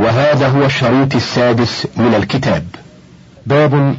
[0.00, 2.64] وهذا هو الشريط السادس من الكتاب.
[3.46, 3.94] باب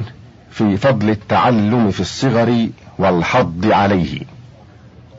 [0.52, 4.20] في فضل التعلم في الصغر والحض عليه.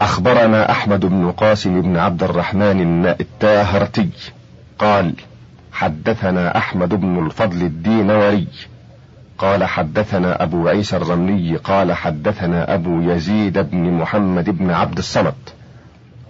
[0.01, 4.09] أخبرنا أحمد بن قاسم بن عبد الرحمن التاهرتي
[4.79, 5.15] قال
[5.73, 8.47] حدثنا أحمد بن الفضل الدينوري.
[9.39, 15.35] قال حدثنا أبو عيسى الرملي قال حدثنا أبو يزيد بن محمد بن عبد الصمد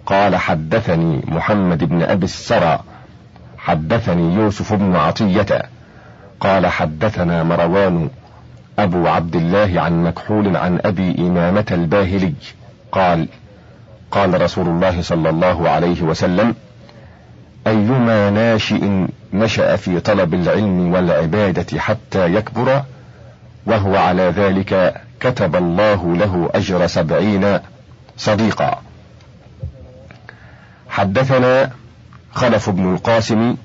[0.05, 2.79] قال حدثني محمد بن أبي السرى
[3.63, 5.61] حدثني يوسف بن عطية.
[6.39, 8.09] قال حدثنا مروان
[8.79, 12.33] أبو عبد الله عن مكحول عن أبي إمامة الباهلي.
[12.91, 13.27] قال
[14.11, 16.55] قال رسول الله صلى الله عليه وسلم
[17.67, 22.83] أيما ناشئ نشأ في طلب العلم والعبادة حتى يكبر
[23.65, 27.59] وهو على ذلك كتب الله له أجر سبعين
[28.17, 28.81] صديقا.
[30.89, 31.71] حدثنا
[32.33, 33.55] خلف بن القاسم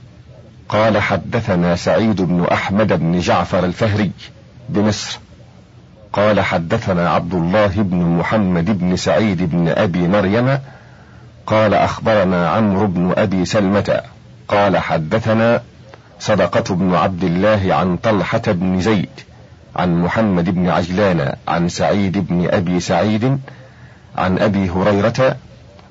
[0.69, 4.11] قال حدثنا سعيد بن أحمد بن جعفر الفهري
[4.69, 5.19] بمصر
[6.13, 10.59] قال حدثنا عبد الله بن محمد بن سعيد بن أبي مريم
[11.47, 14.01] قال أخبرنا عمرو بن أبي سلمة
[14.49, 15.63] قال حدثنا
[16.21, 19.11] صدقة بن عبد الله عن طلحة بن زيد
[19.77, 23.39] عن محمد بن عجلان عن سعيد بن أبي سعيد
[24.17, 25.37] عن أبي هريرة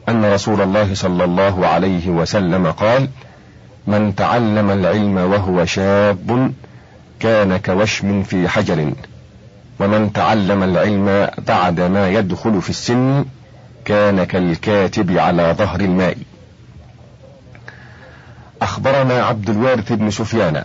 [0.09, 3.09] أن رسول الله صلى الله عليه وسلم قال
[3.87, 6.53] من تعلم العلم وهو شاب
[7.19, 8.93] كان كوشم في حجر.
[9.79, 13.25] ومن تعلم العلم بعد ما يدخل في السن
[13.85, 16.17] كان كالكاتب على ظهر الماء.
[18.61, 20.63] أخبرنا عبد الوارث بن سفيان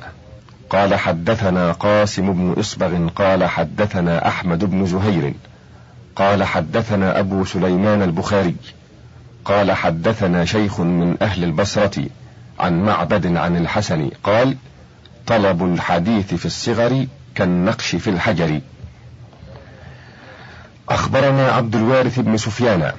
[0.70, 5.34] قال حدثنا قاسم بن إصبغ قال حدثنا أحمد بن زهير
[6.16, 8.54] قال حدثنا أبو سليمان البخاري.
[9.44, 12.06] قال حدثنا شيخ من أهل البصرة
[12.60, 14.56] عن معبد عن الحسن قال
[15.26, 18.60] طلب الحديث في الصغر كالنقش في الحجر.
[20.88, 22.92] أخبرنا عبد الوارث بن سفيان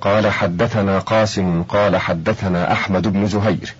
[0.00, 3.74] قال حدثنا قاسم قال حدثنا أحمد بن زهير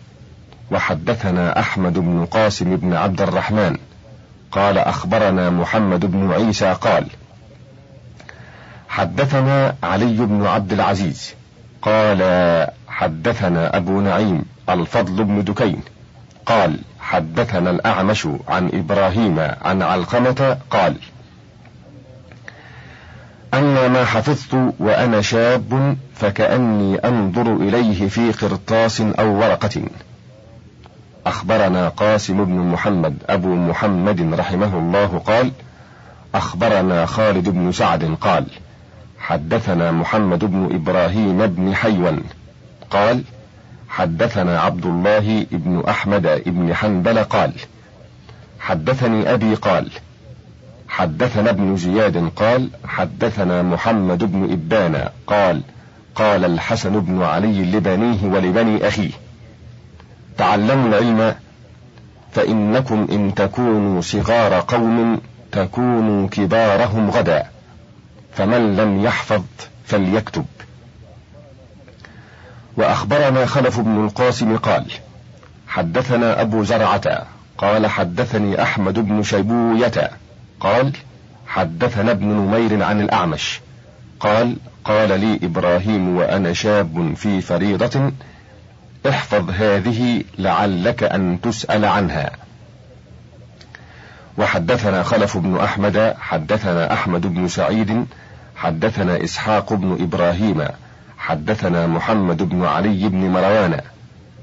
[0.70, 3.76] وحدثنا أحمد بن قاسم بن عبد الرحمن
[4.52, 7.06] قال أخبرنا محمد بن عيسى قال
[8.88, 11.34] حدثنا علي بن عبد العزيز
[11.88, 12.20] قال
[12.88, 15.80] حدثنا أبو نعيم الفضل بن دكين
[16.46, 20.96] قال حدثنا الأعمش عن إبراهيم عن علقمة قال
[23.54, 29.82] أما ما حفظت وأنا شاب فكأني أنظر إليه في قرطاس أو ورقة.
[31.26, 35.50] أخبرنا قاسم بن محمد أبو محمد رحمه الله قال
[36.34, 38.46] أخبرنا خالد بن سعد قال
[39.28, 42.22] حدثنا محمد بن إبراهيم بن حيون
[42.90, 43.22] قال
[43.88, 47.52] حدثنا عبد الله بن أحمد بن حنبل قال
[48.60, 49.90] حدثني أبي قال
[50.88, 55.62] حدثنا ابن زياد قال حدثنا محمد بن إبان قال
[56.14, 59.10] قال الحسن بن علي لبنيه ولبني أخيه
[60.38, 61.34] تعلموا العلم
[62.32, 65.20] فإنكم إن تكونوا صغار قوم
[65.52, 67.57] تكونوا كبارهم غدا.
[68.38, 69.42] فمن لم يحفظ
[69.86, 70.44] فليكتب.
[72.76, 74.84] وأخبرنا خلف بن القاسم قال
[75.68, 77.26] حدثنا أبو زرعة
[77.58, 80.10] قال حدثني أحمد بن شيبوية
[80.60, 80.92] قال
[81.46, 83.60] حدثنا ابن نمير عن الأعمش
[84.20, 88.12] قال قال لي إبراهيم وأنا شاب في فريضة
[89.08, 92.30] احفظ هذه لعلك أن تسأل عنها.
[94.38, 98.06] وحدثنا خلف بن أحمد حدثنا أحمد بن سعيد
[98.58, 100.64] حدثنا إسحاق بن إبراهيم
[101.18, 103.80] حدثنا محمد بن علي بن مروان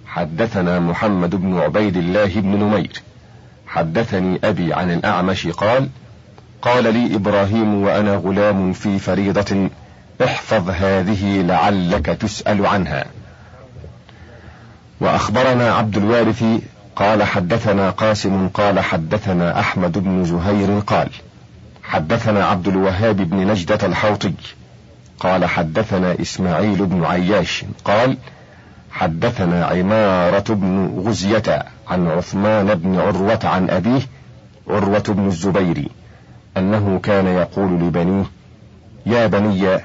[0.08, 3.02] حدثنا محمد بن عبيد الله بن نمير.
[3.68, 5.90] حدثني أبي عن الأعمش قال
[6.62, 9.70] قال لي إبراهيم وأنا غلام في فريضة
[10.24, 13.06] احفظ هذه لعلك تسأل عنها.
[15.00, 16.44] وأخبرنا عبد الوارث
[16.96, 21.10] قال حدثنا قاسم قال حدثنا أحمد بن زهير قال
[21.88, 24.34] حدثنا عبد الوهاب بن نجدة الحوطي
[25.20, 28.18] قال حدثنا إسماعيل بن عياش قال
[28.92, 34.02] حدثنا عمارة بن غزية عن عثمان بن عروة عن أبيه
[34.70, 35.88] عروة بن الزبير
[36.58, 38.24] أنه كان يقول لبنيه
[39.06, 39.80] يا بني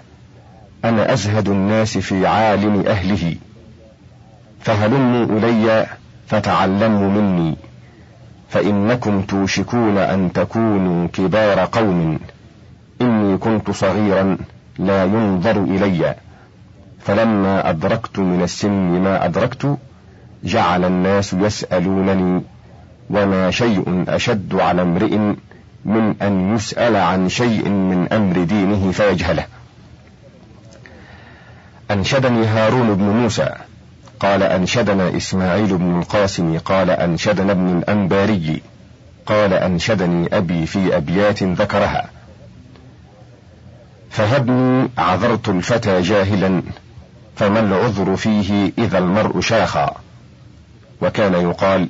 [0.84, 3.36] أنا أزهد الناس في عالم أهله
[4.60, 5.86] فهلموا إلي
[6.26, 7.56] فتعلموا مني
[8.50, 12.18] فإنكم توشكون أن تكونوا كبار قوم.
[13.00, 14.36] إني كنت صغيرا
[14.78, 16.14] لا ينظر إلي.
[17.00, 19.78] فلما أدركت من السن ما أدركت
[20.44, 22.42] جعل الناس يسألونني
[23.10, 25.18] وما شيء أشد على امرئ
[25.84, 29.46] من أن يسأل عن شيء من أمر دينه فيجهله.
[31.90, 33.54] أنشدني هارون بن موسى.
[34.20, 38.62] قال أنشدنا إسماعيل بن القاسم قال أنشدنا ابن الأنباري
[39.26, 42.10] قال أنشدني أبي في أبيات ذكرها.
[44.10, 46.62] فهبني عذرت الفتى جاهلا
[47.36, 49.94] فما العذر فيه إذا المرء شاخا؟
[51.00, 51.88] وكان يقال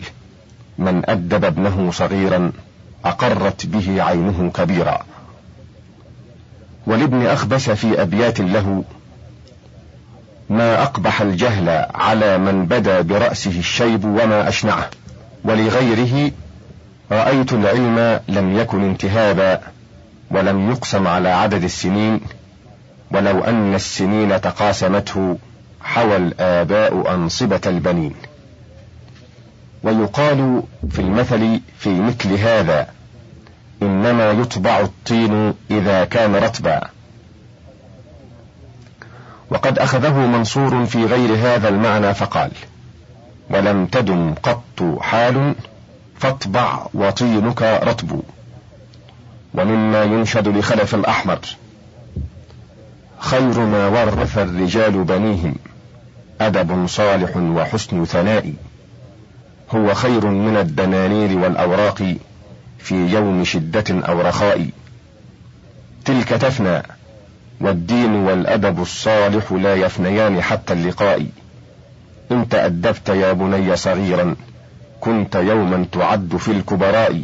[0.78, 2.52] من أدب ابنه صغيرا
[3.04, 5.02] أقرت به عينه كبيرا.
[6.86, 8.84] ولابن أخبس في أبيات له
[10.50, 14.90] ما أقبح الجهل على من بدا برأسه الشيب وما أشنعه
[15.44, 16.30] ولغيره
[17.12, 19.60] رأيت العلم لم يكن انتهابا
[20.30, 22.20] ولم يقسم على عدد السنين
[23.10, 25.38] ولو أن السنين تقاسمته
[25.82, 28.14] حوى الآباء أنصبة البنين.
[29.82, 32.86] ويقال في المثل في مثل هذا
[33.82, 36.80] إنما يطبع الطين إذا كان رطبا.
[39.50, 42.50] وقد أخذه منصور في غير هذا المعنى فقال
[43.50, 45.54] ولم تدم قط حال
[46.18, 48.20] فاطبع وطينك رطب
[49.54, 51.38] ومما ينشد لخلف الأحمر
[53.18, 55.54] خير ما ورث الرجال بنيهم
[56.40, 58.52] أدب صالح وحسن ثناء
[59.70, 62.14] هو خير من الدنانير والأوراق
[62.78, 64.68] في يوم شدة أو رخاء
[66.04, 66.82] تلك تفنى
[67.60, 71.26] والدين والأدب الصالح لا يفنيان حتى اللقاء.
[72.32, 74.36] إن تأدبت يا بني صغيرا
[75.00, 77.22] كنت يوما تعد في الكبراء.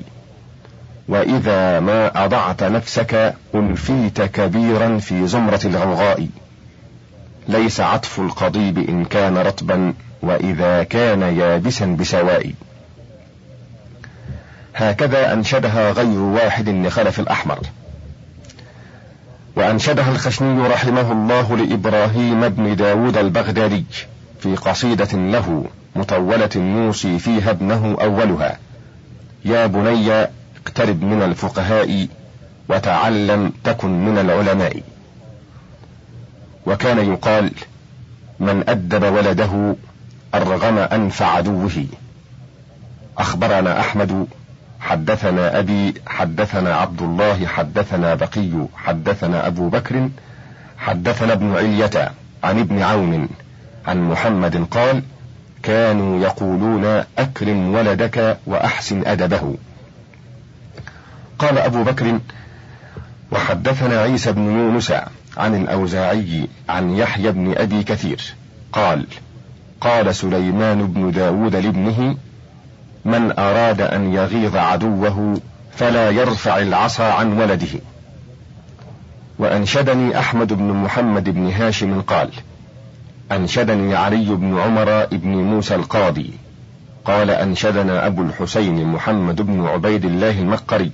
[1.08, 6.26] وإذا ما أضعت نفسك ألفيت كبيرا في زمرة الغوغاء
[7.48, 12.52] ليس عطف القضيب إن كان رطبا وإذا كان يابسا بسواء.
[14.74, 17.58] هكذا أنشدها غير واحد لخلف الأحمر.
[19.56, 23.84] وأنشدها الخشني رحمه الله لإبراهيم بن داود البغدادي
[24.40, 25.64] في قصيدة له
[25.96, 28.58] مطولة يوصي فيها ابنه أولها.
[29.44, 30.28] يا بني
[30.66, 32.08] اقترب من الفقهاء
[32.68, 34.82] وتعلم تكن من العلماء.
[36.66, 37.50] وكان يقال
[38.40, 39.76] من أدب ولده
[40.34, 41.86] أرغم أنف عدوه.
[43.18, 44.26] أخبرنا أحمد
[44.86, 50.08] حدثنا أبي حدثنا عبد الله حدثنا بقي حدثنا أبو بكر
[50.78, 52.12] حدثنا ابن علية
[52.44, 53.28] عن ابن عون
[53.86, 55.02] عن محمد قال
[55.62, 59.56] كانوا يقولون أكرم ولدك وأحسن أدبه.
[61.38, 62.20] قال أبو بكر
[63.32, 64.92] وحدثنا عيسى بن يونس
[65.36, 68.34] عن الأوزاعي عن يحيى بن أبي كثير
[68.72, 69.06] قال
[69.80, 72.16] قال سليمان بن داود لابنه
[73.06, 75.40] من أراد أن يغيظ عدوه
[75.76, 77.80] فلا يرفع العصا عن ولده.
[79.38, 82.30] وأنشدني أحمد بن محمد بن هاشم قال
[83.32, 86.30] أنشدني علي بن عمر بن موسى القاضي.
[87.04, 90.90] قال أنشدنا أبو الحسين محمد بن عبيد الله المقري.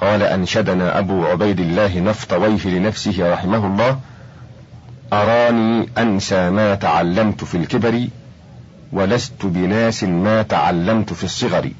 [0.00, 4.00] قال أنشدنا أبو عبيد الله نفطويه لنفسه رحمه الله.
[5.12, 8.08] أراني أنسى ما تعلمت في الكبر.
[8.92, 11.70] ولست بناس ما تعلمت في الصغر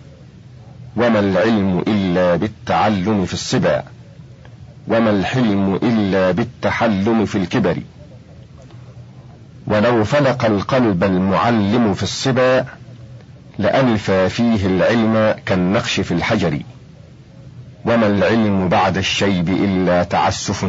[0.96, 3.82] وما العلم إلا بالتعلم في الصبا
[4.88, 7.76] وما الحلم إلا بالتحلم في الكبر.
[9.66, 12.66] ولو فلق القلب المعلم في الصبا
[13.58, 16.60] لألفى فيه العلم كالنقش في الحجر.
[17.84, 20.66] وما العلم بعد الشيب إلا تعسف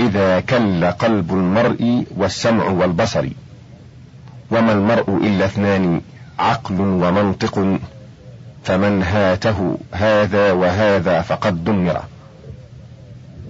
[0.00, 3.28] إذا كل قلب المرء والسمع والبصر.
[4.54, 6.00] وما المرء إلا اثنان
[6.38, 7.78] عقل ومنطق
[8.64, 12.02] فمن هاته هذا وهذا فقد دمر.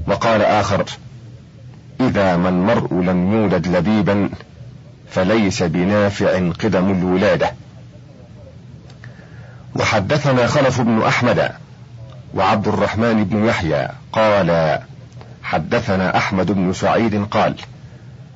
[0.07, 0.85] وقال آخر
[2.01, 4.31] إذا ما المرء لم يولد لبيبا
[5.11, 7.53] فليس بنافع قدم الولادة.
[9.77, 11.51] وحدثنا خلف بن أحمد
[12.35, 14.79] وعبد الرحمن بن يحيى قال
[15.43, 17.55] حدثنا أحمد بن سعيد قال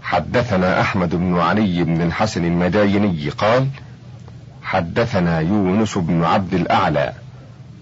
[0.08, 3.68] حدثنا أحمد بن علي بن الحسن المدايني قال
[4.62, 7.12] حدثنا يونس بن عبد الأعلى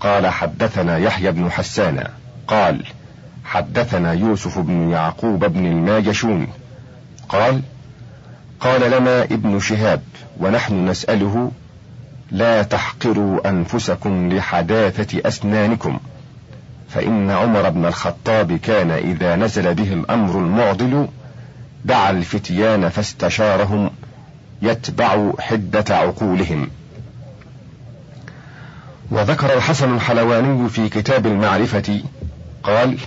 [0.00, 2.04] قال حدثنا يحيى بن حسان
[2.49, 2.85] قال
[3.45, 6.47] حدثنا يوسف بن يعقوب بن الماجشون
[7.28, 7.62] قال
[8.61, 10.02] قال لنا ابن شهاب
[10.40, 11.52] ونحن نسأله
[12.30, 15.99] لا تحقروا أنفسكم لحداثة أسنانكم
[16.88, 21.09] فإن عمر بن الخطاب كان إذا نزل به الأمر المعضل
[21.87, 23.90] دعا الفتيان فاستشارهم
[24.62, 26.69] يتبع حدة عقولهم.
[29.11, 32.02] وذكر الحسن الحلواني في كتاب المعرفة
[32.62, 32.99] قال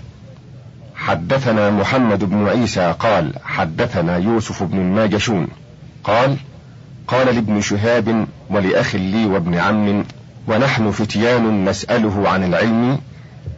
[0.96, 5.48] حدثنا محمد بن عيسى قال حدثنا يوسف بن الناجشون
[6.04, 6.38] قال
[7.08, 10.06] قال لابن شهاب ولأخ لي وابن عم
[10.48, 13.00] ونحن فتيان نسأله عن العلم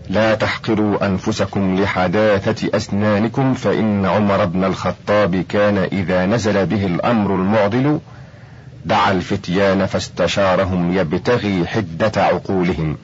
[0.09, 7.99] لا تحقروا أنفسكم لحداثة أسنانكم فإن عمر بن الخطاب كان إذا نزل به الأمر المعضل
[8.85, 12.97] دعا الفتيان فاستشارهم يبتغي حدة عقولهم.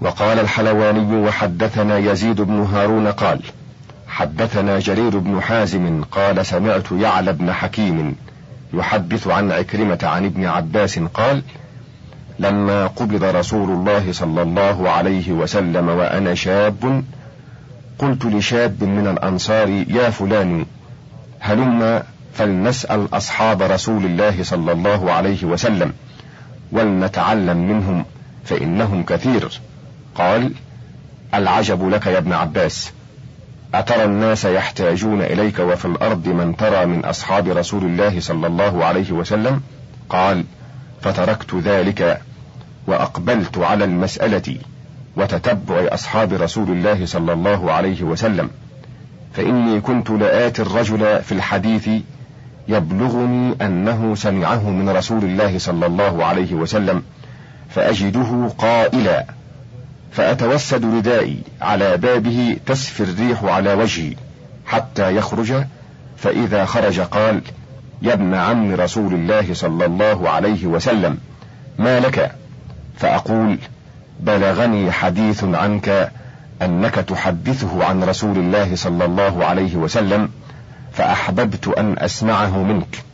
[0.00, 3.40] وقال الحلواني وحدثنا يزيد بن هارون قال
[4.08, 8.16] حدثنا جرير بن حازم قال سمعت يعلى بن حكيم
[8.74, 11.42] يحدث عن عكرمة عن ابن عباس قال
[12.40, 17.04] لما قبض رسول الله صلى الله عليه وسلم وأنا شاب
[17.98, 20.66] قلت لشاب من الأنصار يا فلان
[21.40, 22.02] هلم
[22.34, 25.92] فلنسأل أصحاب رسول الله صلى الله عليه وسلم
[26.72, 28.04] ولنتعلم منهم
[28.44, 29.60] فإنهم كثير.
[30.14, 30.52] قال
[31.34, 32.92] العجب لك يا ابن عباس
[33.74, 39.12] أترى الناس يحتاجون إليك وفي الأرض من ترى من أصحاب رسول الله صلى الله عليه
[39.12, 39.62] وسلم؟
[40.08, 40.44] قال
[41.02, 42.20] فتركت ذلك
[42.90, 44.56] وأقبلت على المسألة
[45.16, 48.50] وتتبع أصحاب رسول الله صلى الله عليه وسلم
[49.32, 51.88] فإني كنت لآتي الرجل في الحديث
[52.68, 57.02] يبلغني أنه سمعه من رسول الله صلى الله عليه وسلم
[57.70, 59.26] فأجده قائلا
[60.12, 64.14] فأتوسد ردائي على بابه تسفي الريح على وجهي
[64.66, 65.54] حتى يخرج
[66.16, 67.40] فإذا خرج قال
[68.02, 71.18] يا ابن عم رسول الله صلى الله عليه وسلم
[71.78, 72.39] ما لك؟
[73.00, 73.58] فأقول
[74.20, 76.12] بلغني حديث عنك
[76.62, 80.30] أنك تحدثه عن رسول الله صلى الله عليه وسلم
[80.92, 83.04] فأحببت أن أسمعه منك.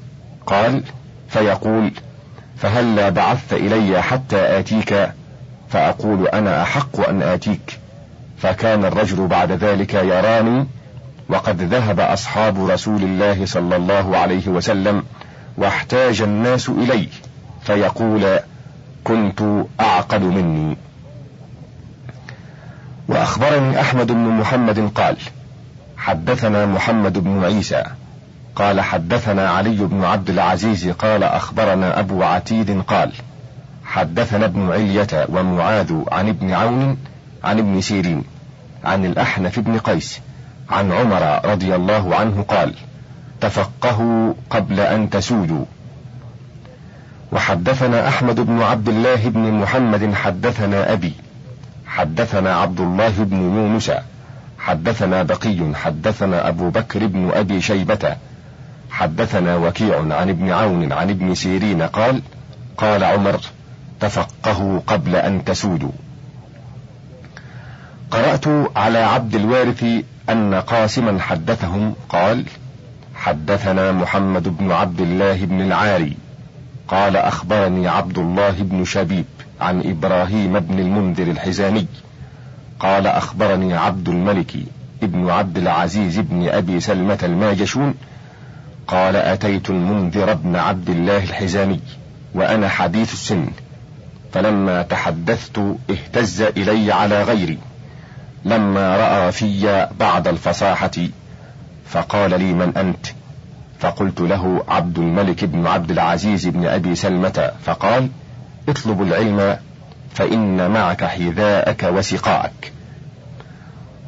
[0.47, 0.83] قال
[1.29, 1.93] فيقول
[2.57, 5.11] فهلا بعثت إلي حتى آتيك؟
[5.69, 7.79] فأقول أنا أحق أن آتيك.
[8.39, 10.67] فكان الرجل بعد ذلك يراني
[11.29, 15.05] وقد ذهب أصحاب رسول الله صلى الله عليه وسلم
[15.59, 17.09] واحتاج الناس إليه
[17.63, 18.39] فيقول
[19.07, 19.43] كنت
[19.81, 20.77] أعقل مني.
[23.09, 25.17] وأخبرني أحمد بن محمد قال
[25.97, 27.85] حدثنا محمد بن عيسى.
[28.57, 30.89] قال حدثنا علي بن عبد العزيز.
[30.89, 33.13] قال أخبرنا أبو عتيد قال
[33.87, 36.99] حدثنا ابن علية ومعاذ عن ابن عون
[37.45, 38.25] عن ابن سيرين
[38.85, 40.21] عن الأحنف بن قيس
[40.71, 42.75] عن عمر رضي الله عنه قال
[43.41, 45.65] تفقهوا قبل أن تسودوا
[47.33, 51.13] وحدثنا أحمد بن عبد الله بن محمد حدثنا أبي
[51.87, 53.93] حدثنا عبد الله بن يونس
[54.59, 58.17] حدثنا بقي حدثنا أبو بكر بن أبي شيبة
[58.91, 62.23] حدثنا وكيع عن ابن عون عن ابن سيرين قال
[62.77, 63.41] قال عمر
[64.01, 65.93] تفقهوا قبل أن تسودوا.
[68.11, 68.45] قرأت
[68.77, 69.85] على عبد الوارث
[70.29, 72.45] أن قاسما حدثهم قال
[73.15, 76.17] حدثنا محمد بن عبد الله بن العاري
[76.89, 79.25] قال أخبرني عبد الله بن شبيب
[79.61, 81.87] عن إبراهيم بن المنذر الحزامي.
[82.81, 84.53] قال أخبرني عبد الملك
[85.03, 87.95] ابن عبد العزيز بن أبي سلمة الماجشون.
[88.87, 91.81] قال أتيت المنذر بن عبد الله الحزامي
[92.35, 93.47] وأنا حديث السن
[94.33, 97.59] فلما تحدثت اهتز إلي على غيري
[98.45, 100.91] لما رأى في بعض الفصاحة
[101.87, 103.07] فقال لي من أنت؟
[103.79, 108.09] فقلت له عبد الملك بن عبد العزيز بن أبي سلمة فقال
[108.69, 109.57] اطلب العلم
[110.15, 112.73] فإن معك حذاءك وسقاءك.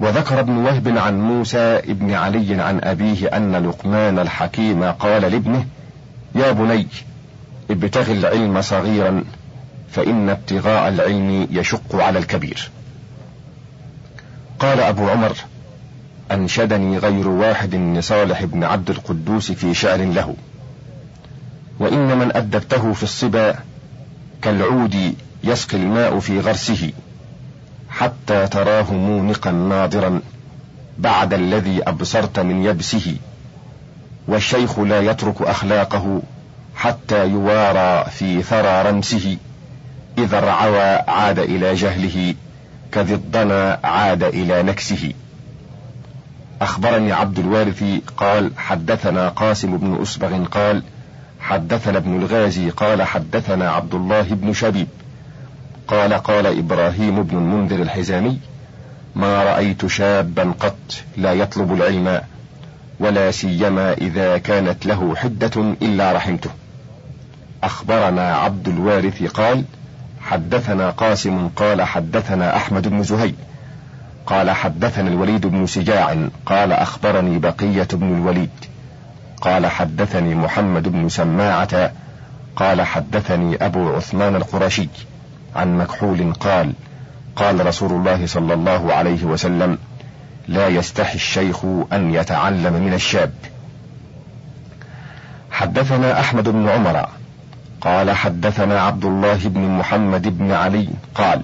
[0.01, 5.67] وذكر ابن وهب عن موسى ابن علي عن أبيه أن لقمان الحكيم قال لابنه
[6.35, 6.87] يا بني
[7.71, 9.25] ابتغ العلم صغيرا
[9.91, 12.71] فإن ابتغاء العلم يشق على الكبير.
[14.59, 15.33] قال أبو عمر
[16.33, 20.35] أنشدني غير واحد لصالح بن عبد القدوس في شعر له.
[21.79, 23.55] وإن من أدبته في الصبا
[24.43, 26.93] كالعود يسقي الماء في غرسه
[27.91, 30.21] حتى تراه مونقا ناضرا
[30.99, 33.17] بعد الذي أبصرت من يبسه.
[34.29, 36.23] والشيخ لا يترك أخلاقه
[36.77, 39.37] حتى يوارى في ثرى رمسه
[40.19, 42.35] إذا الرعوى عاد إلى جهله
[42.93, 45.13] كذي الضنا عاد إلى نكسه.
[46.61, 47.85] أخبرني عبد الوارث
[48.17, 50.83] قال حدثنا قاسم بن أسبغ قال
[51.41, 54.89] حدثنا ابن الغازي قال حدثنا عبد الله بن شبيب
[55.89, 58.39] قال قال إبراهيم بن المنذر الحزامي
[59.17, 60.77] ما رأيت شابا قط
[61.17, 62.21] لا يطلب العلم
[63.01, 66.51] ولا سيما إذا كانت له حدة إلا رحمته.
[67.63, 69.65] أخبرنا عبد الوارث قال
[70.21, 73.35] حدثنا قاسم قال حدثنا أحمد بن زهير
[74.29, 76.17] قال حدثنا الوليد بن سجاع
[76.47, 78.51] قال أخبرني بقية بن الوليد
[79.41, 81.93] قال حدثني محمد بن سماعة
[82.57, 84.89] قال حدثني أبو عثمان القرشي
[85.57, 86.73] عن مكحول قال
[87.37, 89.79] قال رسول الله صلى الله عليه وسلم
[90.49, 93.33] لا يستحي الشيخ أن يتعلم من الشاب.
[95.51, 97.09] حدثنا أحمد بن عمر
[97.81, 101.43] قال حدثنا عبد الله بن محمد بن علي قال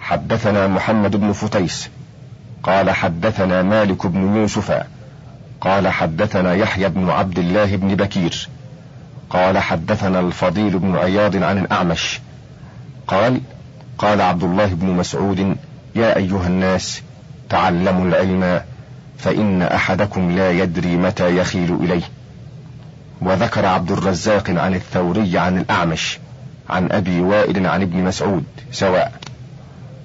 [0.00, 1.90] حدثنا محمد بن فتيس
[2.62, 4.82] قال حدثنا مالك بن يوسف
[5.60, 8.48] قال حدثنا يحيى بن عبد الله بن بكير
[9.30, 12.20] قال حدثنا الفضيل بن عياض عن الأعمش
[13.06, 13.40] قال
[13.98, 15.56] قال عبد الله بن مسعود
[15.94, 17.02] يا أيها الناس
[17.48, 18.62] تعلموا العلم
[19.18, 22.02] فإن أحدكم لا يدري متى يخيل إليه.
[23.20, 26.18] وذكر عبد الرزاق عن الثوري عن الأعمش
[26.70, 29.12] عن أبي وائل عن ابن مسعود سواء.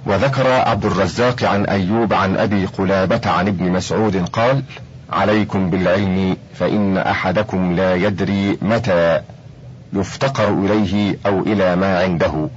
[0.05, 4.63] وذكر عبد الرزاق عن أيوب عن أبي قلابة عن ابن مسعود قال
[5.09, 9.21] عليكم بالعلم فإن أحدكم لا يدري متى
[9.93, 12.49] يفتقر إليه أو إلى ما عنده.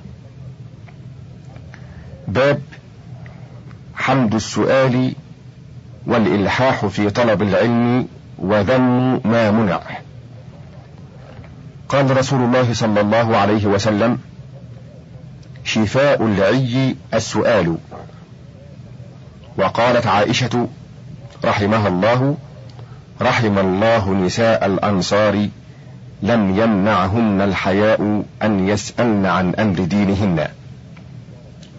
[2.29, 2.61] باب
[3.95, 5.15] حمد السؤال
[6.07, 9.81] والإلحاح في طلب العلم وذم ما منع.
[11.89, 14.19] قال رسول الله صلى الله عليه وسلم
[15.67, 17.77] شفاء العي السؤال.
[19.59, 20.69] وقالت عائشة
[21.45, 22.37] رحمها الله
[23.23, 25.49] رحم الله نساء الأنصار
[26.23, 30.49] لم يمنعهن الحياء أن يسألن عن أمر دينهن.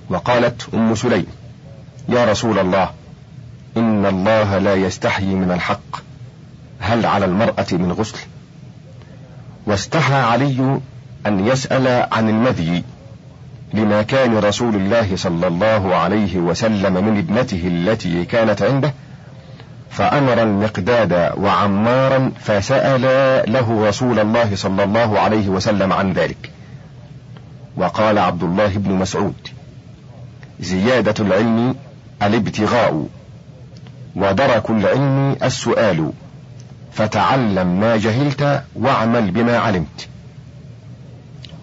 [0.09, 1.25] وقالت أم سليم
[2.09, 2.89] يا رسول الله
[3.77, 6.01] إن الله لا يستحيي من الحق
[6.79, 8.17] هل على المرأة من غسل؟
[9.65, 10.79] واستحى علي
[11.27, 12.83] أن يسأل عن المذي
[13.73, 18.93] لما كان رسول الله صلى الله عليه وسلم من ابنته التي كانت عنده
[19.89, 26.51] فأمر المقداد وعمارا فسألا له رسول الله صلى الله عليه وسلم عن ذلك.
[27.77, 29.47] وقال عبد الله بن مسعود
[30.59, 31.75] زيادة العلم
[32.23, 33.07] الابتغاء
[34.15, 36.11] ودرك العلم السؤال
[36.93, 40.07] فتعلم ما جهلت واعمل بما علمت.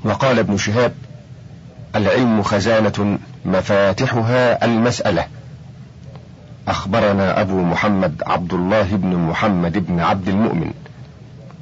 [0.05, 0.93] وقال ابن شهاب
[1.97, 5.27] العلم خزانة مفاتحها المسألة.
[6.69, 10.73] أخبرنا أبو محمد عبد الله بن محمد بن عبد المؤمن.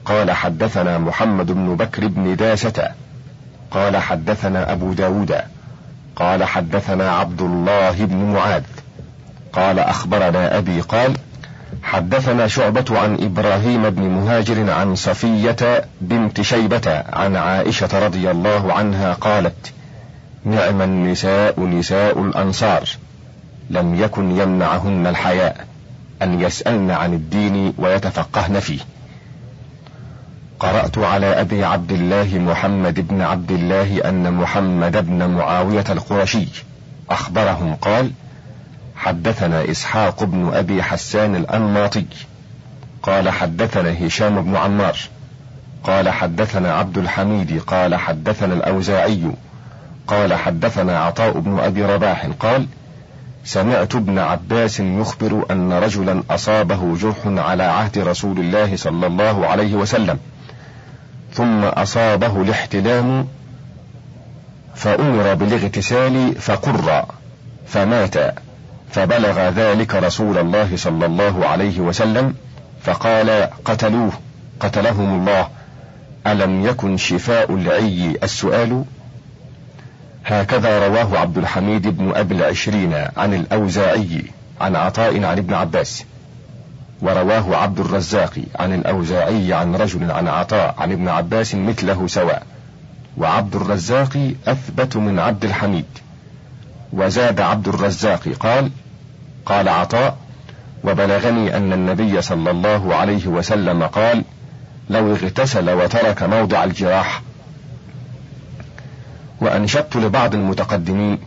[0.05, 2.91] قال حدثنا محمد بن بكر بن داسة.
[3.71, 5.35] قال حدثنا أبو داود.
[6.17, 8.63] قال حدثنا عبد الله بن معاذ.
[9.53, 11.17] قال أخبرنا أبي قال
[11.83, 19.13] حدثنا شعبة عن إبراهيم بن مهاجر عن صفية بنت شيبة عن عائشة رضي الله عنها
[19.13, 19.73] قالت
[20.45, 22.89] نعم النساء نساء الأنصار
[23.71, 25.67] لم يكن يمنعهن الحياء
[26.23, 28.81] أن يسألن عن الدين ويتفقهن فيه.
[30.61, 36.49] قرأت على أبي عبد الله محمد بن عبد الله أن محمد بن معاوية القرشي
[37.11, 38.11] أخبرهم قال
[38.97, 42.07] حدثنا إسحاق بن أبي حسان الأنماطي.
[43.03, 44.99] قال حدثنا هشام بن عمار.
[45.85, 47.61] قال حدثنا عبد الحميد.
[47.61, 49.33] قال حدثنا الأوزاعي.
[50.07, 52.67] قال حدثنا عطاء بن أبي رباح قال
[53.45, 59.75] سمعت ابن عباس يخبر أن رجلا أصابه جرح على عهد رسول الله صلى الله عليه
[59.75, 60.19] وسلم
[61.33, 63.29] ثم أصابه الاحتلام
[64.75, 67.05] فأمر بالاغتسال فقر
[67.67, 68.15] فمات
[68.91, 72.35] فبلغ ذلك رسول الله صلى الله عليه وسلم
[72.83, 74.13] فقال قتلوه
[74.61, 75.49] قتلهم الله
[76.27, 78.85] ألم يكن شفاء العي؟ السؤال
[80.25, 84.25] هكذا رواه عبد الحميد بن أبي العشرين عن الأوزاعي
[84.61, 86.05] عن عطاء عن ابن عباس
[87.03, 92.43] ورواه عبد الرزاق عن الأوزاعي عن رجل عن عطاء عن ابن عباس مثله سواء
[93.17, 95.85] وعبد الرزاق أثبت من عبد الحميد
[96.93, 98.71] وزاد عبد الرزاق قال
[99.47, 100.17] قال عطاء
[100.85, 104.25] وبلغني أن النبي صلى الله عليه وسلم قال
[104.91, 107.23] لو اغتسل وترك موضع الجراح
[109.43, 111.19] وأنشدت لبعض المتقدمين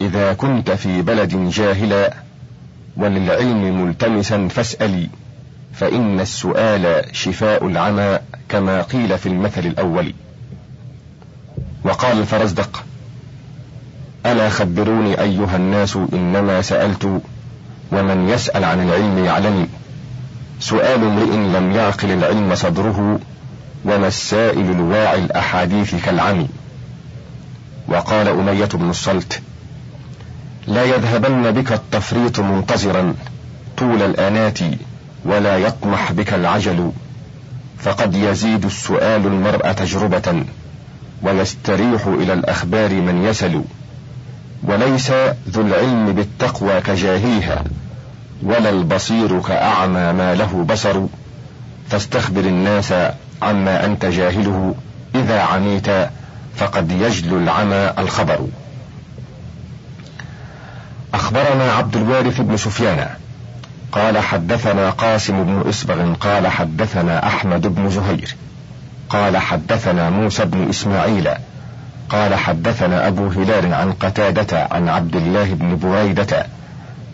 [0.00, 2.14] إذا كنت في بلد جاهلا
[2.96, 5.08] وللعلم ملتمسا فاسألي
[5.74, 10.14] فإن السؤال شفاء العمى كما قيل في المثل الأول.
[11.84, 12.84] وقال الفرزدق
[14.26, 17.22] ألا خبروني أيها الناس إنما سألت
[17.92, 19.68] ومن يسأل عن العلم يعلم.
[20.60, 23.20] سؤال امرئ لم يعقل العلم صدره
[23.84, 26.48] وما السائل الواعي الأحاديث كالعمي.
[27.88, 29.42] وقال أمية بن الصلت
[30.66, 33.14] لا يذهبن بك التفريط منتظرا
[33.76, 34.58] طول الآنات
[35.24, 36.92] ولا يطمح بك العجل
[37.78, 40.44] فقد يزيد السؤال المرء تجربة
[41.22, 43.62] ويستريح إلى الأخبار من يسل
[44.62, 45.10] وليس
[45.48, 47.64] ذو العلم بالتقوى كجاهيها
[48.42, 51.02] ولا البصير كأعمى ما له بصر
[51.88, 52.92] فاستخبر الناس
[53.42, 54.74] عما أنت جاهله
[55.14, 55.88] إذا عميت
[56.56, 58.46] فقد يجلو العمى الخبر.
[61.14, 63.08] أخبرنا عبد الوارث بن سفيان.
[63.92, 68.36] قال حدثنا قاسم بن إسبغ قال حدثنا أحمد بن زهير.
[69.08, 71.28] قال حدثنا موسى بن إسماعيل.
[72.10, 76.46] قال حدثنا أبو هلال عن قتادة عن عبد الله بن بريدة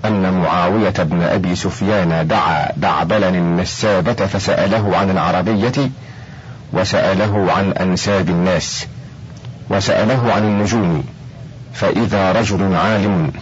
[0.05, 5.91] أن معاوية بن أبي سفيان دعا دعبلا النسابة فسأله عن العربية
[6.73, 8.87] وسأله عن أنساب الناس.
[9.73, 11.05] وسأله عن النجوم
[11.75, 13.33] فإذا رجل عالم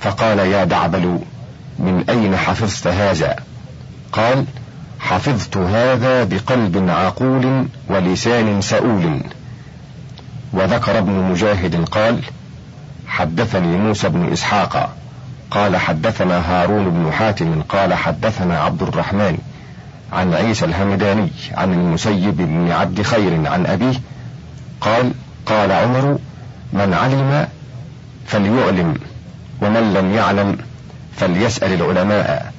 [0.00, 1.18] فقال يا دعبل
[1.78, 3.36] من أين حفظت هذا؟
[4.12, 4.44] قال
[5.00, 9.20] حفظت هذا بقلب عقول ولسان سؤول.
[10.52, 12.20] وذكر ابن مجاهد قال
[13.06, 14.96] حدثني موسى بن إسحاق
[15.50, 19.38] قال حدثنا هارون بن حاتم قال حدثنا عبد الرحمن
[20.12, 24.00] عن عيسى الهمداني عن المسيب بن عبد خير عن أبيه
[24.80, 25.12] قال
[25.46, 26.18] قال عمر
[26.72, 27.48] من علم
[28.26, 28.94] فليعلم
[29.62, 30.58] ومن لم يعلم
[31.16, 32.52] فليسأل العلماء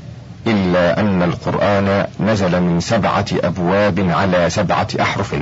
[0.47, 5.35] إلا أن القرآن نزل من سبعة أبواب على سبعة أحرف.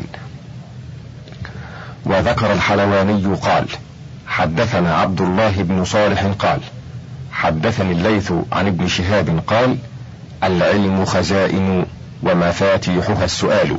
[2.06, 3.66] وذكر الحلواني قال
[4.28, 6.60] حدثنا عبد الله بن صالح قال
[7.32, 9.78] حدثني الليث عن ابن شهاب قال
[10.44, 11.86] العلم خزائن
[12.24, 13.78] ومفاتيحها السؤال.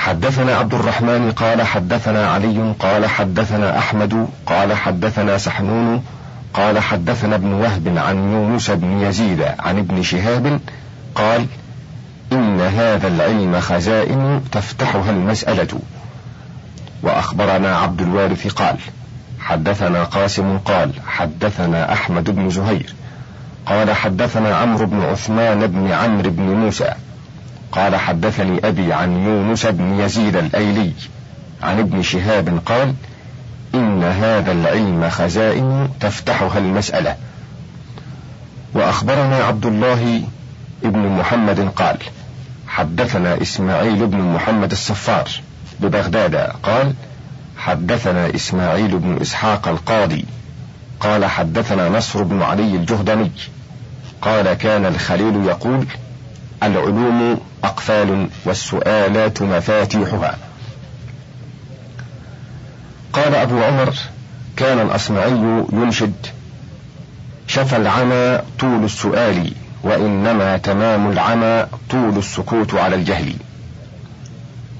[0.00, 6.04] حدثنا عبد الرحمن قال حدثنا علي قال حدثنا أحمد قال حدثنا سحنون
[6.54, 10.60] قال حدثنا ابن وهب عن يونس بن يزيد عن ابن شهاب
[11.14, 11.46] قال
[12.32, 15.78] إن هذا العلم خزائن تفتحها المسألة.
[17.02, 18.76] وأخبرنا عبد الوارث قال
[19.40, 22.94] حدثنا قاسم قال حدثنا أحمد بن زهير
[23.66, 26.92] قال حدثنا عمرو بن عثمان بن عمرو بن موسى
[27.72, 30.92] قال حدثني أبي عن يونس بن يزيد الأيلي
[31.62, 32.94] عن ابن شهاب قال
[33.74, 37.16] إن هذا العلم خزائن تفتحها المسألة.
[38.74, 40.22] وأخبرنا عبد الله
[40.82, 41.96] بن محمد قال
[42.68, 45.28] حدثنا إسماعيل بن محمد الصفار
[45.80, 46.94] ببغداد قال
[47.58, 50.24] حدثنا إسماعيل بن إسحاق القاضي
[51.00, 53.30] قال حدثنا نصر بن علي الجهضمي
[54.22, 55.86] قال كان الخليل يقول
[56.62, 60.38] العلوم أقفال والسؤالات مفاتيحها.
[63.12, 63.94] قال أبو عمر
[64.56, 66.26] كان الأصمعي ينشد
[67.46, 73.34] شفى العمى طول السؤال وإنما تمام العمى طول السكوت على الجهل.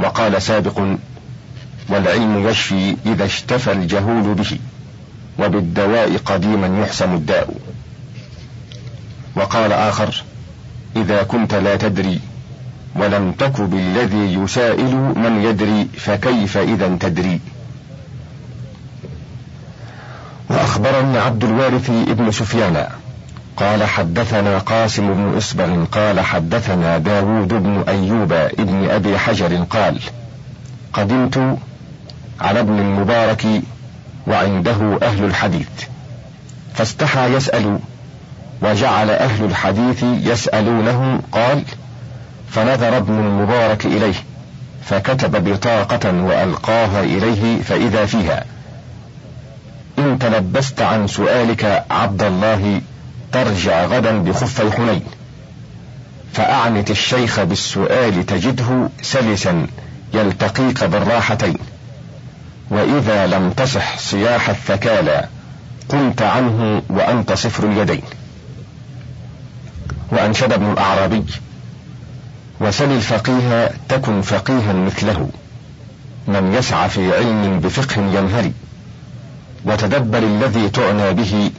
[0.01, 0.83] وقال سابق
[1.89, 4.59] والعلم يشفي إذا اشتفى الجهول به
[5.39, 7.55] وبالدواء قديما يحسم الداء.
[9.37, 10.23] وقال آخر
[10.97, 12.21] إذا كنت لا تدري
[12.97, 17.41] ولم تك بالذي يسائل من يدري فكيف إذا تدري؟
[20.51, 22.87] وأخبرني عبد الوارث ابن سفيان
[23.57, 29.99] قال حدثنا قاسم بن إصبغ قال حدثنا داود بن أيوب ابن أبي حجر قال
[30.93, 31.59] قدمت
[32.41, 33.47] على ابن المبارك
[34.27, 35.69] وعنده أهل الحديث
[36.75, 37.79] فاستحى يسأل
[38.63, 41.63] وجعل أهل الحديث يسألونه قال
[42.51, 44.15] فنظر ابن المبارك إليه
[44.85, 48.45] فكتب بطاقة وألقاها إليه فإذا فيها
[49.99, 52.81] إن تلبست عن سؤالك عبد الله
[53.33, 55.03] ترجع غدا بخفي حنين
[56.33, 59.67] فأعنت الشيخ بالسؤال تجده سلسا
[60.15, 61.59] يلتقيك بالراحتين.
[62.71, 65.25] وإذا لم تصح صياح الثكالى
[65.89, 68.03] قمت عنه وأنت صفر اليدين.
[70.13, 71.25] وأنشد ابن الأعرابي
[72.61, 75.29] وسل الفقيه تكن فقيها مثله
[76.29, 78.53] من يسعى في علم بفقه ينهري
[79.65, 81.51] وتدبر الذي تعنى به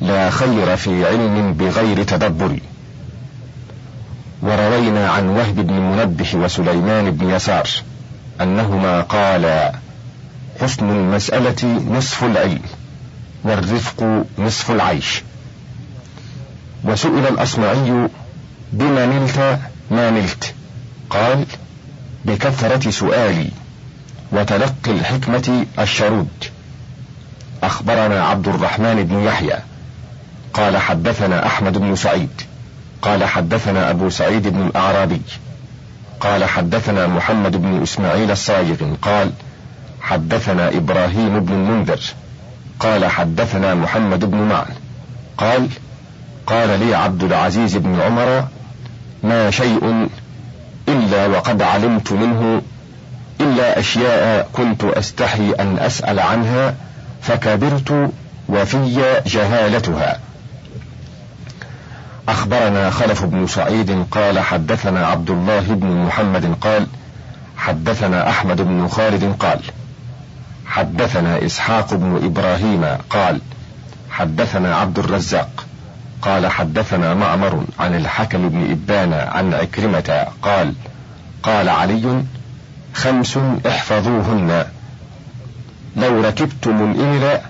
[0.00, 2.58] لا خير في علم بغير تدبر.
[4.42, 7.68] وروينا عن وهب بن منبه وسليمان بن يسار
[8.40, 9.72] أنهما قالا
[10.60, 12.62] حسن المسألة نصف العلم
[13.44, 15.22] والرفق نصف العيش.
[16.84, 18.08] وسئل الأصمعي
[18.72, 19.58] بما نلت؟
[19.90, 20.54] ما نلت؟
[21.10, 21.46] قال
[22.24, 23.48] بكثرة سؤالي
[24.32, 26.44] وتلقي الحكمة الشرود.
[27.62, 29.58] أخبرنا عبد الرحمن بن يحيى
[30.54, 32.42] قال حدثنا أحمد بن سعيد
[33.02, 35.22] قال حدثنا أبو سعيد بن الأعرابي
[36.20, 39.32] قال حدثنا محمد بن إسماعيل الصايغ قال
[40.00, 42.00] حدثنا إبراهيم بن المنذر
[42.80, 44.74] قال حدثنا محمد بن معن.
[45.38, 45.68] قال
[46.46, 48.44] قال لي عبد العزيز بن عمر
[49.22, 50.08] ما شيء
[50.88, 52.62] إلا وقد علمت منه
[53.40, 56.74] إلا أشياء كنت أستحي أن أسأل عنها
[57.22, 58.10] فكبرت
[58.48, 60.20] وفي جهالتها.
[62.28, 66.86] أخبرنا خلف بن سعيد قال حدثنا عبد الله بن محمد قال
[67.56, 69.60] حدثنا أحمد بن خالد قال
[70.66, 73.40] حدثنا إسحاق بن إبراهيم قال
[74.10, 75.66] حدثنا عبد الرزاق
[76.24, 80.74] قال حدثنا معمر عن الحكم بن إبان عن عكرمة قال
[81.42, 82.24] قال علي
[82.94, 84.64] خمس احفظوهن.
[85.96, 87.40] لو ركبتم الإبل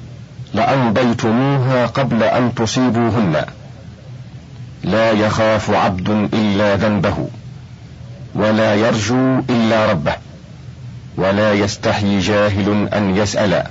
[0.54, 3.44] لأمضيتموها قبل أن تصيبوهن.
[4.84, 7.28] لا يخاف عبد إلا ذنبه
[8.34, 10.14] ولا يرجو إلا ربه
[11.16, 13.64] ولا يستحي جاهل أن يسأل.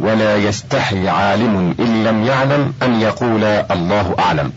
[0.00, 4.52] ولا يستحي عالم إن لم يعلم أن يقول الله أعلم.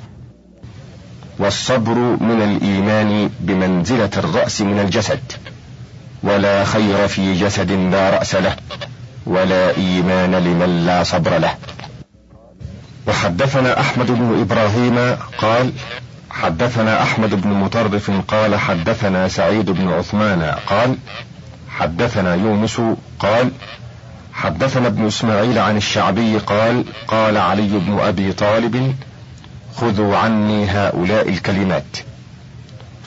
[1.40, 5.32] والصبر من الإيمان بمنزلة الرأس من الجسد
[6.24, 8.56] ولا خير في جسد لا رأس له
[9.26, 11.56] ولا إيمان لمن لا صبر له.
[13.08, 15.72] وحدثنا أحمد بن إبراهيم قال
[16.30, 20.98] حدثنا أحمد بن مطرف قال حدثنا سعيد بن عثمان قال
[21.70, 22.82] حدثنا يونس
[23.20, 23.52] قال
[24.38, 28.96] حدثنا ابن إسماعيل عن الشعبي قال قال علي بن أبي طالب
[29.76, 31.98] خذوا عني هؤلاء الكلمات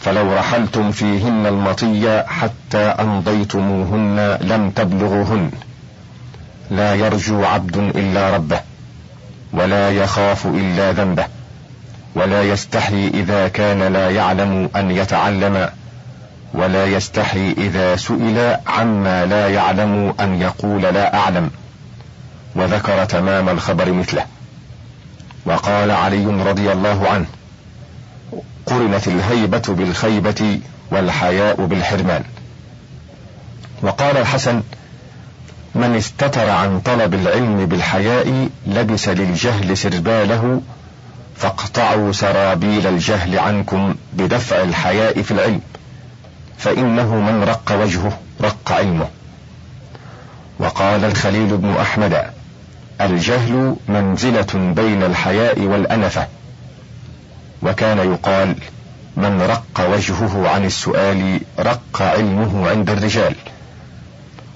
[0.01, 5.51] فلو رحلتم فيهن المطية حتى أمضيتموهن لم تبلغوهن.
[6.71, 8.61] لا يرجو عبد إلا ربه
[9.53, 11.27] ولا يخاف إلا ذنبه
[12.15, 15.69] ولا يستحي إذا كان لا يعلم أن يتعلم
[16.55, 21.51] ولا يستحي إذا سئل عما لا يعلم أن يقول لا أعلم
[22.55, 24.25] وذكر تمام الخبر مثله.
[25.47, 27.27] وقال علي رضي الله عنه
[28.67, 30.61] قرنت الهيبة بالخيبة
[30.91, 32.25] والحياء بالحرمان.
[33.83, 34.63] وقال الحسن
[35.75, 40.63] من استتر عن طلب العلم بالحياء لبس للجهل سرباله
[41.37, 45.61] فاقطعوا سرابيل الجهل عنكم بدفع الحياء في العلم.
[46.61, 49.09] فإنه من رق وجهه رق علمه.
[50.59, 52.25] وقال الخليل بن أحمد
[53.01, 56.27] الجهل منزلة بين الحياء والأنفة.
[57.63, 58.55] وكان يقال
[59.17, 63.35] من رق وجهه عن السؤال رق علمه عند الرجال.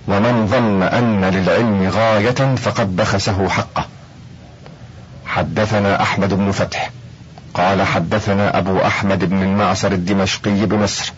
[0.09, 3.87] ومن ظن أن للعلم غاية فقد بخسه حقه.
[5.27, 6.91] حدثنا أحمد بن فتح
[7.55, 11.13] قال حدثنا أبو أحمد بن المعصر الدمشقي بمصر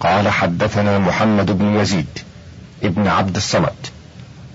[0.00, 2.18] قال حدثنا محمد بن يزيد
[2.82, 3.74] ابن عبد الصمد.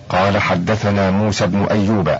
[0.10, 2.18] قال حدثنا موسى بن أيوب.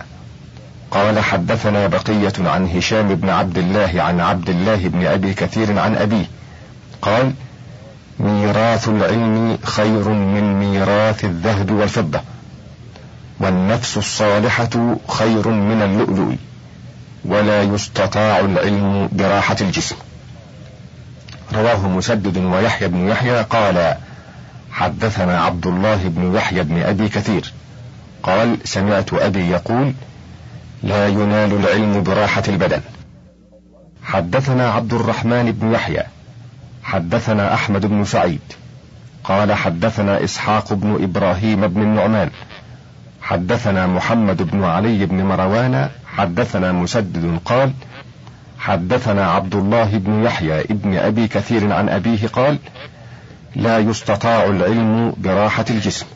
[0.90, 5.96] قال حدثنا بقية عن هشام بن عبد الله عن عبد الله بن أبي كثير عن
[5.96, 6.24] أبيه.
[7.02, 7.32] قال
[8.20, 12.20] ميراث العلم خير من ميراث الذهب والفضة
[13.40, 16.34] والنفس الصالحة خير من اللؤلؤ
[17.24, 19.96] ولا يستطاع العلم براحة الجسم.
[21.54, 23.94] رواه مسدد ويحيى بن يحيى قال
[24.72, 27.52] حدثنا عبد الله بن يحيى بن أبي كثير.
[28.22, 29.92] قال سمعت أبي يقول
[30.82, 32.80] لا ينال العلم براحة البدن.
[34.02, 36.02] حدثنا عبد الرحمن بن يحيى.
[36.82, 38.40] حدثنا أحمد بن سعيد.
[39.24, 42.30] قال حدثنا إسحاق بن إبراهيم بن النعمان.
[43.22, 45.88] حدثنا محمد بن علي بن مروان.
[46.06, 47.72] حدثنا مسدد قال
[48.60, 52.58] حدثنا عبد الله بن يحيى ابن أبي كثير عن أبيه قال
[53.56, 56.06] لا يستطاع العلم براحة الجسم.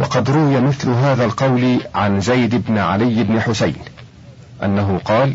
[0.00, 3.76] وقد روي مثل هذا القول عن زيد بن علي بن حسين
[4.62, 5.34] أنه قال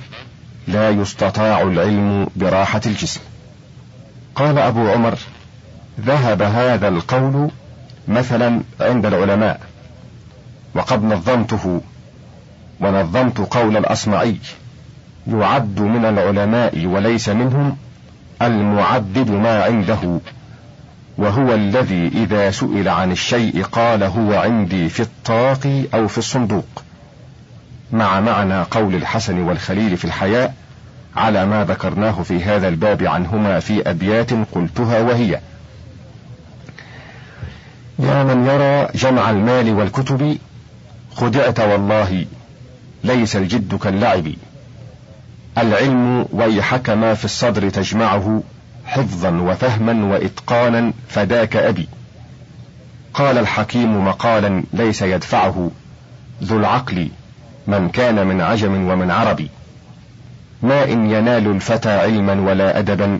[0.67, 3.21] لا يستطاع العلم براحة الجسم.
[4.35, 5.17] قال أبو عمر
[5.99, 7.49] ذهب هذا القول
[8.07, 9.59] مثلا عند العلماء
[10.75, 11.81] وقد نظمته
[12.79, 14.37] ونظمت قول الأصمعي
[15.27, 17.77] يعد من العلماء وليس منهم
[18.41, 20.19] المعدد ما عنده
[21.17, 26.83] وهو الذي إذا سئل عن الشيء قال هو عندي في الطاق أو في الصندوق
[27.91, 30.53] مع معنى قول الحسن والخليل في الحياء
[31.15, 35.39] على ما ذكرناه في هذا الباب عنهما في أبيات قلتها وهي
[37.99, 40.37] يا من يرى جمع المال والكتب
[41.15, 42.25] خدعت والله
[43.03, 44.33] ليس الجد كاللعب.
[45.57, 48.43] العلم ويحك ما في الصدر تجمعه
[48.85, 51.87] حفظا وفهما وإتقانا فداك أبي.
[53.13, 55.71] قال الحكيم مقالا ليس يدفعه
[56.43, 57.09] ذو العقل
[57.67, 59.47] من كان من عجم ومن عرب.
[60.61, 63.19] ما إن ينال الفتى علما ولا أدبا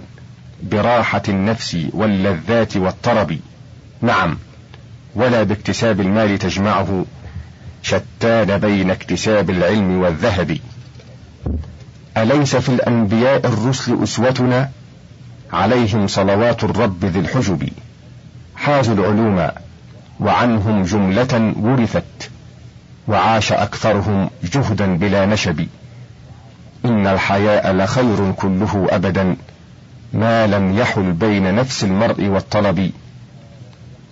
[0.64, 3.40] براحة النفس واللذات والطرب.
[4.02, 4.38] نعم
[5.16, 7.06] ولا باكتساب المال تجمعه
[7.84, 10.58] شتان بين اكتساب العلم والذهب.
[12.18, 14.70] أليس في الأنبياء الرسل أسوتنا
[15.54, 17.70] عليهم صلوات الرب ذي الحجب؟
[18.56, 19.50] حازوا العلوم
[20.20, 22.30] وعنهم جملة ورثت
[23.08, 25.68] وعاش أكثرهم جهدا بلا نشب.
[26.86, 29.36] إن الحياء لخير كله أبدا
[30.14, 32.92] ما لم يحل بين نفس المرء والطلب.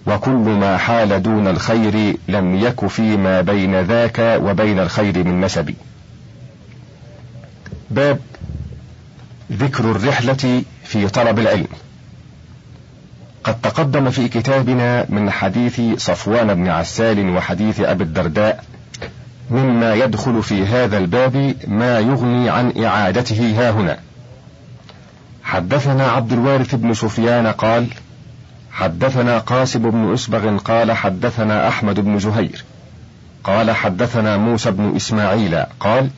[0.07, 5.73] وكل ما حال دون الخير لم يك فيما بين ذاك وبين الخير من نسب.
[7.91, 8.19] باب
[9.51, 11.67] ذكر الرحلة في طلب العلم.
[13.43, 18.63] قد تقدم في كتابنا من حديث صفوان بن عسال وحديث أبي الدرداء
[19.49, 23.99] مما يدخل في هذا الباب ما يغني عن إعادته ها هنا.
[25.43, 27.87] حدثنا عبد الوارث بن سفيان قال
[28.71, 32.63] حدثنا قاسم بن إسبغ قال حدثنا أحمد بن زهير
[33.43, 36.09] قال حدثنا موسى بن إسماعيل قال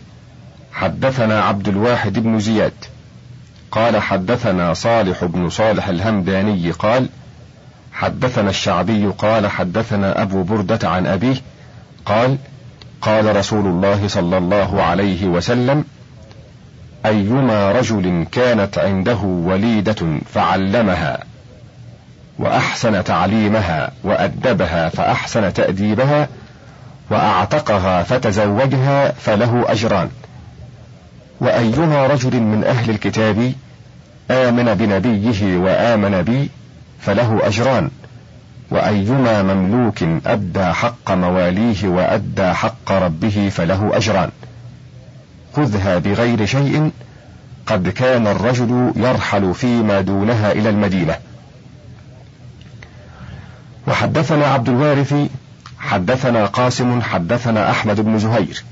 [0.74, 2.74] حدثنا عبد الواحد بن زياد.
[3.72, 7.10] قال حدثنا صالح بن صالح الهمداني قال
[7.94, 11.36] حدثنا الشعبي قال حدثنا أبو بردة عن أبيه
[12.06, 12.38] قال
[13.02, 15.86] قال رسول الله صلى الله عليه وسلم
[17.06, 21.24] أيما رجل كانت عنده وليدة فعلمها
[22.40, 26.28] وأحسن تعليمها وأدبها فأحسن تأديبها
[27.10, 30.10] وأعتقها فتزوجها فله أجران.
[31.40, 33.54] وأيما رجل من أهل الكتاب
[34.32, 36.50] آمن بنبيه وآمن بي
[37.00, 37.90] فله أجران.
[38.72, 44.30] وأيما مملوك أدى حق مواليه وأدى حق ربه فله أجران.
[45.56, 46.92] خذها بغير شيء
[47.66, 51.18] قد كان الرجل يرحل فيما دونها إلى المدينة.
[53.88, 55.14] وحدثنا عبد الوارث
[55.80, 58.64] حدثنا قاسم حدثنا أحمد بن زهير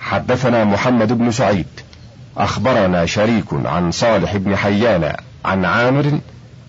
[0.00, 1.66] حدثنا محمد بن سعيد
[2.36, 6.18] أخبرنا شريك عن صالح بن حيان عن عامر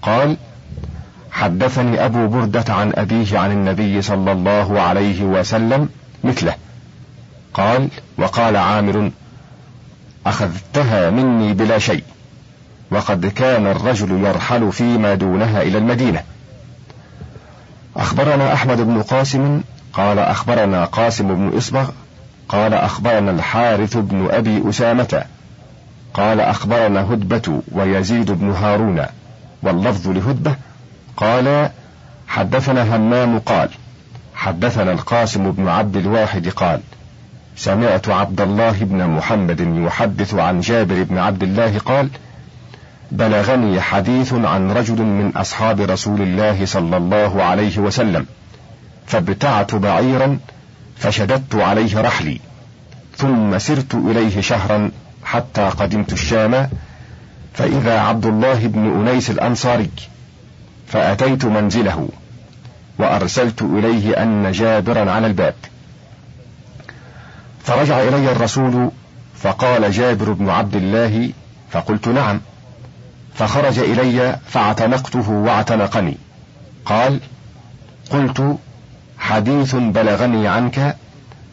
[0.01, 0.37] قال
[1.31, 5.89] حدثني أبو بردة عن أبيه عن النبي صلى الله عليه وسلم
[6.23, 6.55] مثله.
[7.53, 9.11] قال وقال عامر
[10.25, 12.03] أخذتها مني بلا شيء
[12.91, 16.23] وقد كان الرجل يرحل فيما دونها إلى المدينة.
[17.95, 19.61] أخبرنا أحمد بن قاسم
[19.93, 21.89] قال أخبرنا قاسم بن إصبغ
[22.49, 25.25] قال أخبرنا الحارث بن أبي أسامة.
[26.13, 29.05] قال أخبرنا هدبة ويزيد بن هارون
[29.63, 30.55] واللفظ لهدبة
[31.17, 31.69] قال
[32.27, 33.69] حدثنا همام قال
[34.35, 36.81] حدثنا القاسم بن عبد الواحد قال
[37.55, 42.09] سمعت عبد الله بن محمد يحدث عن جابر بن عبد الله قال
[43.11, 48.25] بلغني حديث عن رجل من أصحاب رسول الله صلى الله عليه وسلم
[49.07, 50.39] فابتعت بعيرا
[50.97, 52.39] فشددت عليه رحلي
[53.17, 54.91] ثم سرت إليه شهرا
[55.25, 56.69] حتى قدمت الشام
[57.53, 59.89] فإذا عبد الله بن أنيس الأنصاري
[60.87, 62.09] فأتيت منزله
[62.99, 65.53] وأرسلت إليه أن جابرا على الباب.
[67.63, 68.91] فرجع إلي الرسول
[69.35, 71.29] فقال جابر بن عبد الله
[71.71, 72.41] فقلت نعم.
[73.35, 76.17] فخرج إلي فاعتنقته واعتنقني.
[76.85, 77.19] قال
[78.09, 78.57] قلت
[79.19, 80.97] حديث بلغني عنك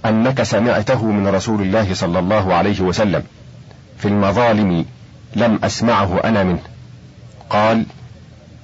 [0.06, 3.22] أنك سمعته من رسول الله صلى الله عليه وسلم.
[4.00, 4.84] في المظالم
[5.36, 6.62] لم أسمعه أنا منه.
[7.50, 7.84] قال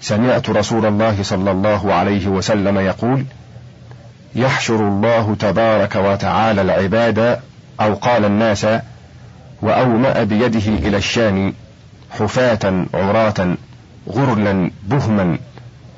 [0.00, 3.24] سمعت رسول الله صلى الله عليه وسلم يقول
[4.34, 7.40] يحشر الله تبارك وتعالى العباد
[7.80, 8.66] أو قال الناس
[9.62, 11.54] وأومأ بيده إلى الشام
[12.10, 13.56] حفاة عراة
[14.08, 15.38] غرلا بهما.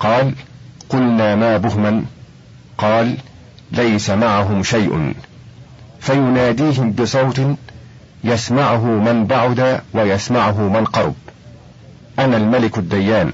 [0.01, 0.35] قال
[0.89, 2.05] قلنا ما بهما؟
[2.79, 3.17] قال
[3.73, 5.15] ليس معهم شيء.
[6.01, 7.41] فيناديهم بصوت
[8.25, 11.15] يسمعه من بعد ويسمعه من قرب.
[12.19, 13.33] أنا الملك الديان.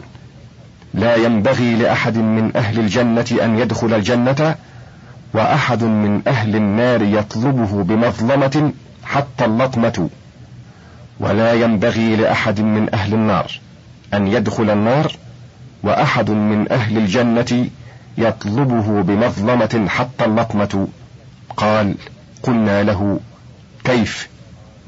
[0.94, 4.54] لا ينبغي لأحد من أهل الجنة أن يدخل الجنة
[5.34, 8.72] وأحد من أهل النار يطلبه بمظلمة
[9.04, 10.08] حتى اللطمة.
[11.20, 13.60] ولا ينبغي لأحد من أهل النار
[14.14, 15.16] أن يدخل النار
[15.82, 17.68] وأحد من أهل الجنة
[18.18, 20.88] يطلبه بمظلمة حتى اللطمة.
[21.56, 21.94] قال
[22.42, 23.20] قلنا له
[23.84, 24.33] كيف؟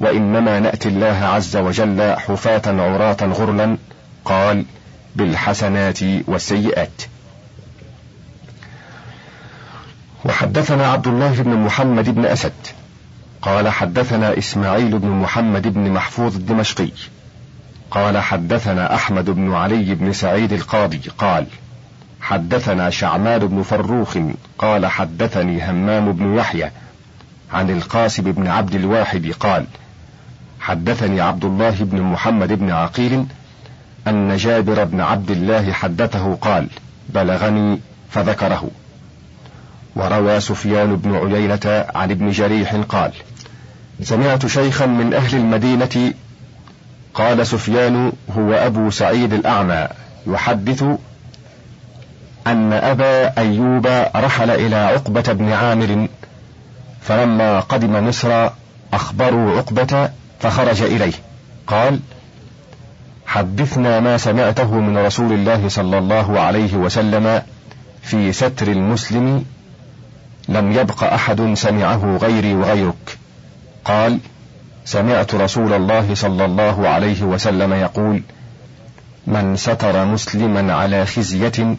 [0.01, 3.77] وإنما نأتي الله عز وجل حفاة عراة غرلا
[4.25, 4.65] قال
[5.17, 7.03] بالحسنات والسيئات.
[10.25, 12.53] وحدثنا عبد الله بن محمد بن أسد
[13.43, 16.91] قال حدثنا إسماعيل بن محمد بن محفوظ الدمشقي
[17.91, 21.47] قال حدثنا أحمد بن علي بن سعيد القاضي قال
[22.21, 24.19] حدثنا شعمان بن فروخ
[24.59, 26.71] قال حدثني همام بن يحيى
[27.53, 29.67] عن القاسم بن عبد الواحد قال
[30.67, 33.25] حدثني عبد الله بن محمد بن عقيل
[34.09, 36.69] أن جابر بن عبد الله حدثه قال
[37.09, 38.71] بلغني فذكره
[39.97, 43.13] وروى سفيان بن عيينة عن ابن جريح قال
[44.03, 46.15] سمعت شيخا من أهل المدينة
[47.15, 49.89] قال سفيان هو أبو سعيد الأعمى
[50.27, 50.83] يحدث
[52.47, 53.87] أن أبا أيوب
[54.17, 56.09] رحل إلى عقبة بن عامر
[57.03, 58.49] فلما قدم مصر
[58.93, 60.11] أخبروا عقبة
[60.41, 61.13] فخرج إليه.
[61.67, 62.01] قال
[63.27, 67.43] حدثنا ما سمعته من رسول الله صلى الله عليه وسلم
[68.03, 69.45] في ستر المسلم
[70.49, 73.19] لم يبق أحد سمعه غيري وغيرك.
[73.85, 74.19] قال
[74.85, 78.23] سمعت رسول الله صلى الله عليه وسلم يقول
[79.27, 81.77] من ستر مسلما على خزية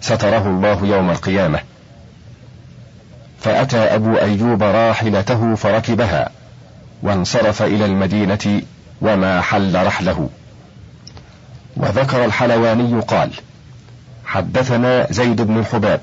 [0.00, 1.60] ستره الله يوم القيامة.
[3.40, 6.30] فأتى أبو أيوب راحلته فركبها.
[7.02, 8.62] وانصرف إلى المدينة
[9.00, 10.28] وما حل رحله.
[11.76, 13.30] وذكر الحلواني قال
[14.24, 16.00] حدثنا زيد بن الحباب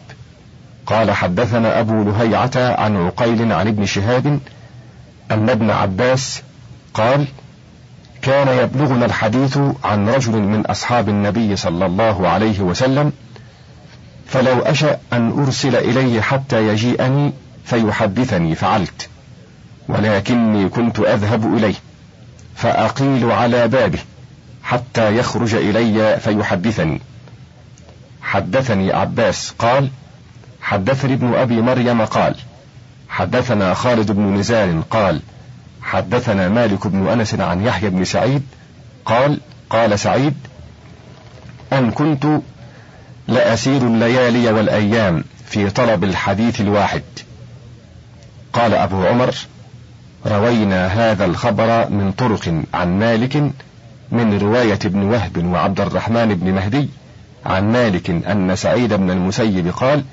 [0.86, 4.40] قال حدثنا أبو لهيعة عن عقيل عن ابن شهاب
[5.32, 6.42] أن ابن عباس
[6.94, 7.26] قال
[8.22, 13.12] كان يبلغنا الحديث عن رجل من أصحاب النبي صلى الله عليه وسلم
[14.28, 17.34] فلو أشأ أن أرسل إليه حتى يجيئني
[17.66, 19.10] فيحدثني فعلت.
[19.88, 21.76] ولكني كنت أذهب إليه
[22.56, 24.00] فأقيل على بابه
[24.64, 27.02] حتى يخرج إلي فيحدثني.
[28.22, 29.90] حدثني عباس قال
[30.62, 32.36] حدثني ابن أبي مريم قال
[33.10, 35.22] حدثنا خالد بن نزار قال
[35.82, 38.44] حدثنا مالك بن أنس عن يحيى بن سعيد
[39.06, 40.34] قال قال سعيد
[41.74, 42.28] أن كنت
[43.28, 47.04] لأسير الليالي والأيام في طلب الحديث الواحد.
[48.54, 49.36] قال أبو عمر
[50.28, 53.52] روينا هذا الخبر من طرق عن مالك
[54.12, 56.90] من رواية ابن وهب وعبد الرحمن بن مهدي
[57.46, 60.04] عن مالك أن سعيد بن المسيب قال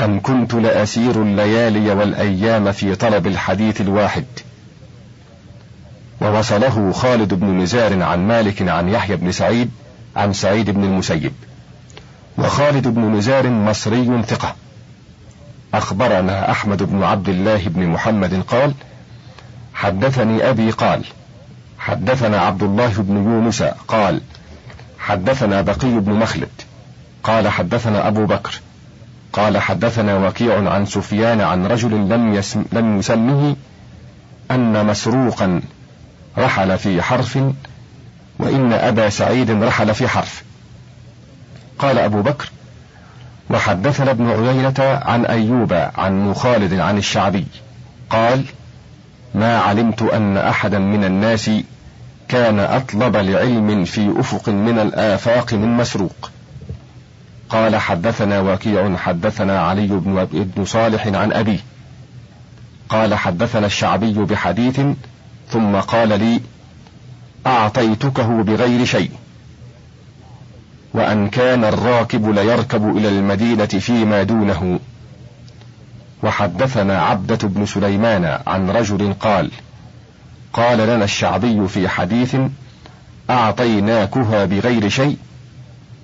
[0.00, 4.24] أن كنت لأسير الليالي والأيام في طلب الحديث الواحد.
[6.20, 9.70] ووصله خالد بن نزار عن مالك عن يحيى بن سعيد
[10.16, 11.32] عن سعيد بن المسيب.
[12.38, 14.56] وخالد بن نزار مصري ثقة.
[15.74, 18.72] أخبرنا أحمد بن عبد الله بن محمد قال
[19.82, 21.04] حدثني أبي قال
[21.78, 24.20] حدثنا عبد الله بن يونس قال
[24.98, 26.48] حدثنا بقي بن مخلد
[27.22, 28.60] قال حدثنا أبو بكر
[29.32, 33.56] قال حدثنا وكيع عن سفيان عن رجل لم, يسم لم يسمه
[34.50, 35.60] أن مسروقا
[36.38, 37.38] رحل في حرف
[38.38, 40.44] وإن أبا سعيد رحل في حرف.
[41.78, 42.50] قال أبو بكر
[43.50, 47.46] وحدثنا ابن عيينة عن أيوب عن خالد عن الشعبي
[48.10, 48.44] قال
[49.34, 51.50] ما علمت أن أحدا من الناس
[52.28, 56.30] كان أطلب لعلم في أفق من الآفاق من مسروق.
[57.48, 61.58] قال حدثنا وكيع حدثنا علي بن, ابن صالح عن أبيه
[62.88, 64.80] قال حدثنا الشعبي بحديث
[65.48, 66.40] ثم قال لي
[67.46, 69.10] أعطيتكه بغير شيء.
[70.94, 74.78] وأن كان الراكب ليركب إلى المدينة فيما دونه.
[76.22, 79.50] وحدثنا عبدة بن سليمان عن رجل قال
[80.52, 82.36] قال لنا الشعبي في حديث
[83.30, 85.16] أعطيناكها بغير شيء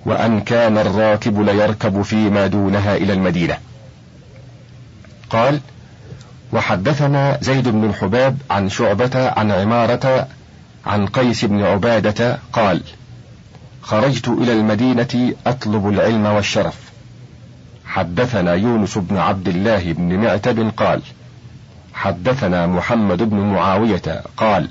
[0.05, 3.57] وأن كان الراكب ليركب فيما دونها إلى المدينة.
[5.29, 5.59] قال
[6.53, 10.27] وحدثنا زيد بن الحباب عن شعبة عن عمارة
[10.85, 12.81] عن قيس بن عبادة قال
[13.81, 16.75] خرجت إلى المدينة أطلب العلم والشرف.
[17.89, 21.01] حدثنا يونس بن عبد الله بن معتب قال
[21.93, 24.69] حدثنا محمد بن معاوية قال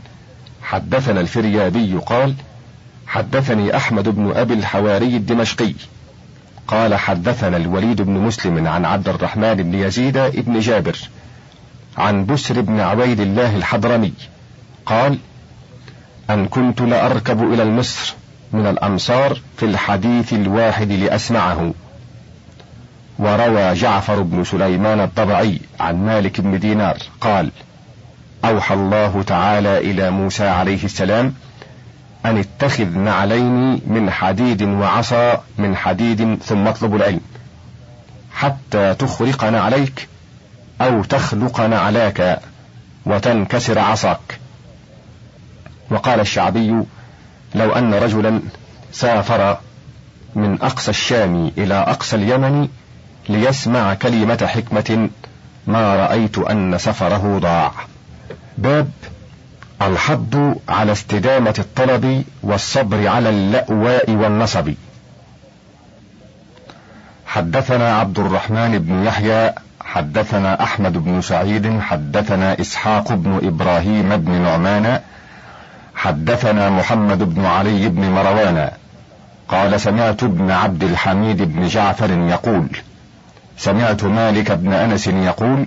[0.63, 2.35] حدثنا الفريابي قال
[3.07, 5.73] حدثني أحمد بن أبي الحواري الدمشقي
[6.69, 10.99] قال حدثنا الوليد بن مسلم عن عبد الرحمن بن يزيد بن جابر
[11.99, 14.13] عن بسر بن عبيد الله الحضرمي
[14.87, 15.19] قال
[16.31, 18.15] أن كنت لأركب إلى المصر
[18.53, 21.73] من الأمصار في الحديث الواحد لأسمعه.
[23.19, 27.51] وروى جعفر بن سليمان الطبعي عن مالك بن دينار قال
[28.45, 31.35] أوحى الله تعالى إلى موسى عليه السلام
[32.27, 37.21] أن اتخذ نعلين من حديد وعصا من حديد ثم اطلب العلم
[38.33, 40.09] حتى تخرق نعليك
[40.81, 42.41] أو تخلق نعلاك
[43.07, 44.39] وتنكسر عصاك.
[45.91, 46.83] وقال الشعبي
[47.55, 48.41] لو أن رجلا
[48.93, 49.59] سافر
[50.35, 52.69] من أقصى الشام إلى أقصى اليمن
[53.29, 55.09] ليسمع كلمة حكمة
[55.67, 57.73] ما رأيت أن سفره ضاع.
[58.59, 58.91] باب
[59.83, 64.75] الحض على استدامة الطلب والصبر على اللأواء والنصب.
[67.27, 75.01] حدثنا عبد الرحمن بن يحيى حدثنا أحمد بن سعيد حدثنا إسحاق بن إبراهيم بن نعمان
[75.95, 78.71] حدثنا محمد بن علي بن مروان.
[79.49, 82.69] قال سمعت ابن عبد الحميد بن جعفر يقول
[83.59, 85.67] سمعت مالك بن أنس يقول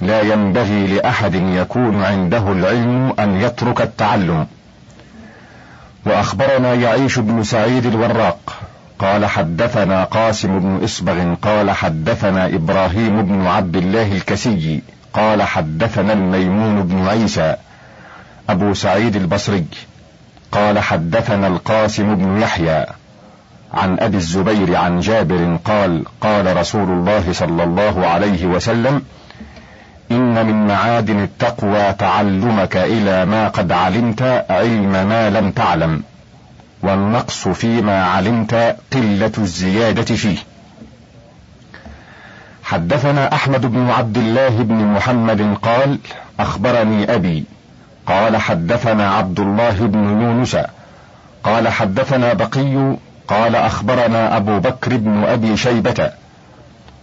[0.00, 4.46] لا ينبغي لأحد يكون عنده العلم أن يترك التعلم.
[6.06, 8.56] وأخبرنا يعيش بن سعيد الوراق
[8.98, 14.82] قال حدثنا قاسم بن إصبغ قال حدثنا إبراهيم بن عبد الله الكسي
[15.12, 17.56] قال حدثنا الميمون بن عيسى
[18.48, 19.64] أبو سعيد البصري
[20.52, 22.86] قال حدثنا القاسم بن يحيى.
[23.72, 29.02] عن أبي الزبير عن جابر قال قال رسول الله صلى الله عليه وسلم
[30.10, 36.02] إن من معادن التقوى تعلمك إلى ما قد علمت علم ما لم تعلم
[36.82, 40.38] والنقص فيما علمت قلة الزيادة فيه.
[42.64, 45.98] حدثنا أحمد بن عبد الله بن محمد قال
[46.40, 47.44] أخبرني أبي
[48.06, 50.56] قال حدثنا عبد الله بن يونس
[51.44, 52.96] قال حدثنا بقي
[53.28, 56.10] قال أخبرنا أبو بكر بن أبي شيبة.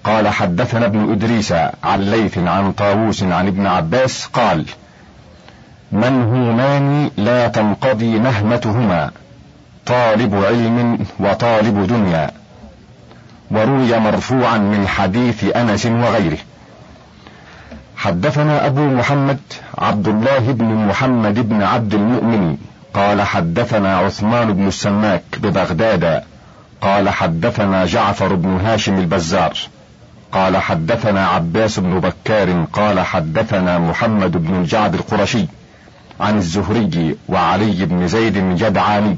[0.04, 1.52] قال حدثنا ابن إدريس
[1.84, 4.66] عن ليث عن طاووس عن ابن عباس قال
[5.92, 9.12] منهومان لا تنقضي نهمتهما
[9.86, 12.32] طالب علم وطالب دنيا.
[13.52, 16.38] وروي مرفوعا من حديث أنس وغيره.
[17.98, 19.40] حدثنا أبو محمد
[19.78, 22.58] عبد الله بن محمد بن عبد المؤمن
[22.94, 26.24] قال حدثنا عثمان بن السماك ببغداد.
[26.82, 29.58] قال حدثنا جعفر بن هاشم البزار.
[30.32, 32.66] قال حدثنا عباس بن بكار.
[32.74, 35.46] قال حدثنا محمد بن الجعد القرشي
[36.20, 39.18] عن الزهري وعلي بن زيد الجدعاني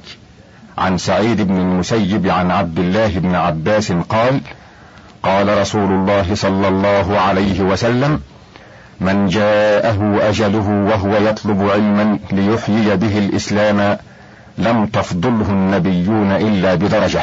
[0.78, 4.42] عن سعيد بن المسيب عن عبد الله بن عباس قال
[5.24, 8.22] قال رسول الله صلى الله عليه وسلم
[9.02, 13.98] من جاءه أجله وهو يطلب علما ليحيي به الإسلام
[14.58, 17.22] لم تفضله النبيون إلا بدرجة.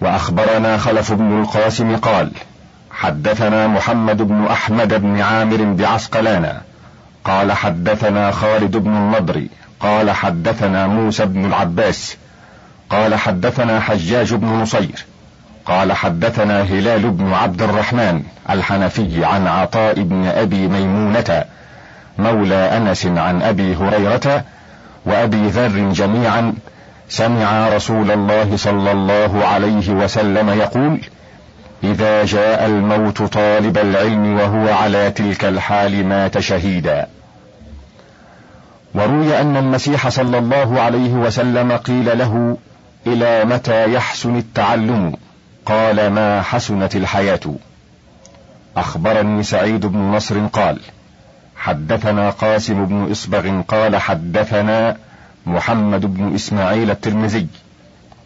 [0.00, 2.30] وأخبرنا خلف بن القاسم قال
[2.90, 6.60] حدثنا محمد بن أحمد بن عامر بعسقلان.
[7.24, 9.46] قال حدثنا خالد بن النضر.
[9.80, 12.16] قال حدثنا موسى بن العباس.
[12.90, 15.04] قال حدثنا حجاج بن نصير.
[15.66, 21.44] قال حدثنا هلال بن عبد الرحمن الحنفي عن عطاء بن أبي ميمونة
[22.18, 24.44] مولى أنس عن أبي هريرة
[25.06, 26.54] وأبي ذر جميعا
[27.08, 31.00] سمع رسول الله صلى الله عليه وسلم يقول
[31.84, 37.06] إذا جاء الموت طالب العلم وهو على تلك الحال مات شهيدا
[38.94, 42.56] وروي أن المسيح صلى الله عليه وسلم قيل له
[43.06, 45.12] إلى متى يحسن التعلم؟
[45.66, 47.40] قال ما حسنت الحياة.
[48.76, 50.80] أخبرني سعيد بن نصر قال
[51.56, 54.96] حدثنا قاسم بن إصبغ قال حدثنا
[55.46, 57.46] محمد بن إسماعيل الترمذي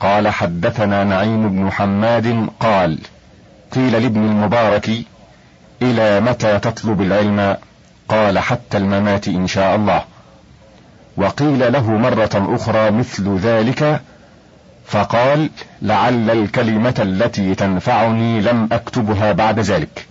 [0.00, 2.98] قال حدثنا نعيم بن حماد قال
[3.72, 4.90] قيل لابن المبارك
[5.82, 7.56] إلى متى تطلب العلم؟
[8.08, 10.04] قال حتى الممات إن شاء الله.
[11.16, 14.00] وقيل له مرة أخرى مثل ذلك
[14.90, 15.50] فقال
[15.82, 20.06] لعل الكلمة التي تنفعني لم أكتبها بعد ذلك.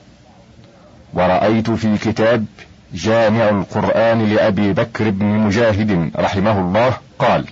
[1.14, 2.46] ورأيت في كتاب
[2.94, 7.46] جامع القرآن لأبي بكر بن مجاهد رحمه الله قال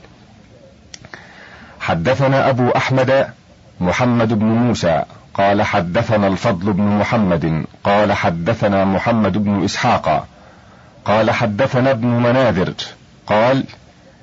[1.80, 3.28] حدثنا أبو أحمد
[3.80, 5.04] محمد بن موسى
[5.34, 10.28] قال حدثنا الفضل بن محمد قال حدثنا محمد بن إسحاق
[11.06, 12.74] قال حدثنا ابن مناذر
[13.28, 13.64] قال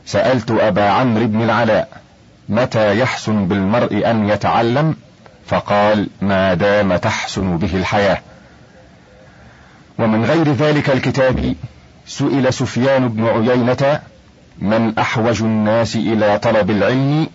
[0.06, 2.03] سألت أبا عمرو بن العلاء
[2.48, 4.96] متى يحسن بالمرء أن يتعلم؟
[5.46, 8.18] فقال ما دام تحسن به الحياة.
[9.98, 11.54] ومن غير ذلك الكتاب
[12.06, 14.00] سئل سفيان بن عيينة
[14.58, 17.26] من أحوج الناس إلى طلب العلم؟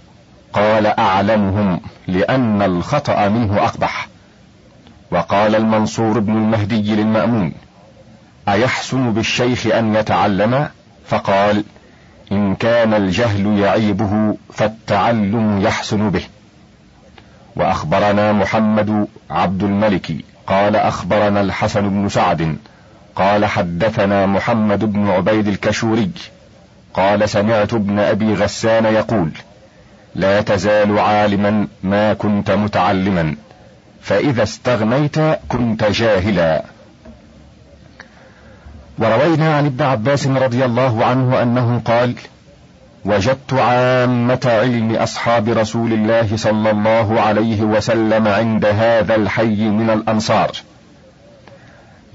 [0.54, 4.08] قال أعلمهم لأن الخطأ منه أقبح.
[5.12, 7.54] وقال المنصور بن المهدي للمأمون
[8.50, 10.70] أيحسن بالشيخ أن يتعلم؟
[11.08, 11.64] فقال
[12.32, 16.24] إن كان الجهل يعيبه فالتعلم يحسن به.
[17.56, 20.12] وأخبرنا محمد عبد الملك
[20.48, 22.56] قال أخبرنا الحسن بن سعد
[23.16, 26.12] قال حدثنا محمد بن عبيد الكشوري
[26.94, 29.32] قال سمعت ابن أبي غسان يقول
[30.16, 33.36] لا تزال عالما ما كنت متعلما
[34.02, 35.16] فإذا استغنيت
[35.50, 36.64] كنت جاهلا.
[39.00, 42.16] وروينا عن ابن عباس رضي الله عنه أنه قال
[43.06, 50.52] وجدت عامة علم أصحاب رسول الله صلى الله عليه وسلم عند هذا الحي من الأنصار.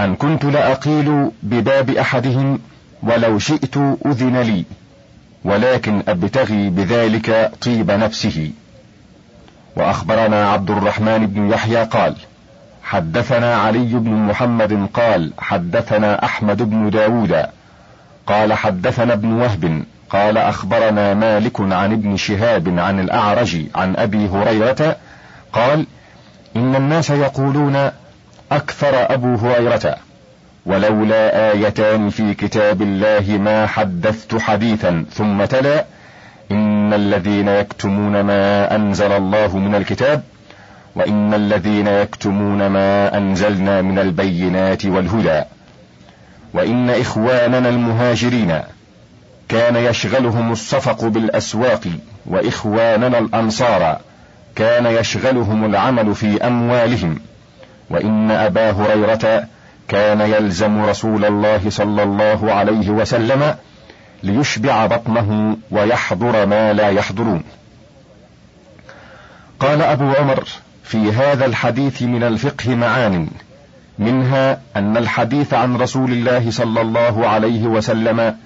[0.00, 2.58] أن كنت لأقيل بباب أحدهم
[3.02, 3.76] ولو شئت
[4.06, 4.64] أذن لي
[5.44, 8.50] ولكن أبتغي بذلك طيب نفسه.
[9.76, 12.16] وأخبرنا عبد الرحمن بن يحيى قال
[12.84, 17.46] حدثنا علي بن محمد قال حدثنا أحمد بن داود
[18.26, 24.96] قال حدثنا ابن وهب قال أخبرنا مالك عن ابن شهاب عن الأعرج عن أبي هريرة
[25.52, 25.86] قال
[26.56, 27.90] إن الناس يقولون
[28.52, 29.96] أكثر أبو هريرة
[30.66, 35.84] ولولا آيتان في كتاب الله ما حدثت حديثا ثم تلا
[36.50, 40.22] إن الذين يكتمون ما أنزل الله من الكتاب
[40.96, 45.42] وإن الذين يكتمون ما أنزلنا من البينات والهدى
[46.54, 48.60] وإن إخواننا المهاجرين
[49.48, 51.84] كان يشغلهم الصفق بالأسواق
[52.26, 53.98] وإخواننا الأنصار
[54.56, 57.20] كان يشغلهم العمل في أموالهم
[57.90, 59.44] وإن أبا هريرة
[59.88, 63.54] كان يلزم رسول الله صلى الله عليه وسلم
[64.22, 67.42] ليشبع بطنه ويحضر ما لا يحضرون.
[69.60, 70.44] قال أبو عمر
[70.84, 73.28] في هذا الحديث من الفقه معان
[73.98, 78.36] منها أن الحديث عن رسول الله صلى الله عليه وسلم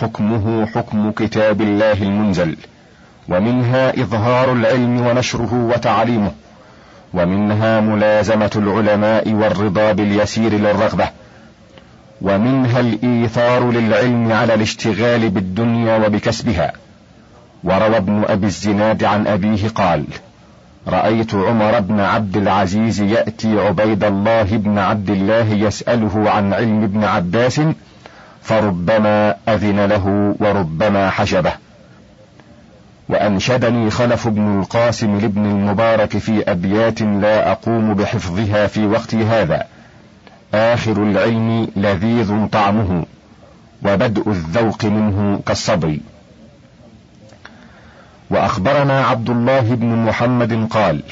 [0.00, 2.56] حكمه حكم كتاب الله المنزل
[3.28, 6.32] ومنها إظهار العلم ونشره وتعليمه
[7.14, 11.08] ومنها ملازمة العلماء والرضا باليسير للرغبة
[12.22, 16.72] ومنها الإيثار للعلم على الاشتغال بالدنيا وبكسبها.
[17.64, 20.04] وروى ابن أبي الزناد عن أبيه قال
[20.88, 27.04] رأيت عمر بن عبد العزيز يأتي عبيد الله بن عبد الله يسأله عن علم ابن
[27.04, 27.60] عباس
[28.42, 31.52] فربما أذن له وربما حجبه.
[33.08, 39.66] وأنشدني خلف بن القاسم لابن المبارك في أبيات لا أقوم بحفظها في وقت هذا.
[40.54, 43.04] آخر العلم لذيذ طعمه
[43.82, 45.98] وبدء الذوق منه كالصبر
[48.30, 51.02] وأخبرنا عبد الله بن محمد قال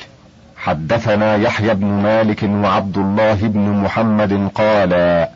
[0.57, 5.27] حدثنا يحيى بن مالك وعبد الله بن محمد قال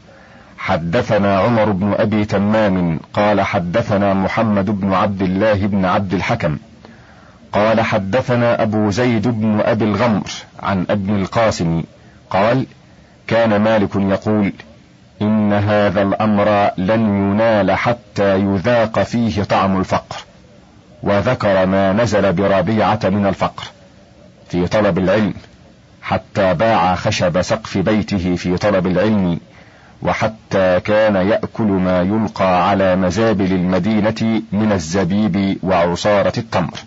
[0.58, 6.58] حدثنا عمر بن أبي تمام قال حدثنا محمد بن عبد الله بن عبد الحكم
[7.52, 10.30] قال حدثنا أبو زيد بن أبي الغمر
[10.62, 11.82] عن ابن القاسم
[12.30, 12.66] قال
[13.26, 14.52] كان مالك يقول
[15.22, 20.16] إن هذا الأمر لن ينال حتى يذاق فيه طعم الفقر.
[21.02, 23.64] وذكر ما نزل بربيعة من الفقر
[24.48, 25.34] في طلب العلم
[26.02, 29.40] حتى باع خشب سقف بيته في طلب العلم
[30.02, 36.78] وحتى كان يأكل ما يلقى على مزابل المدينة من الزبيب وعصارة التمر.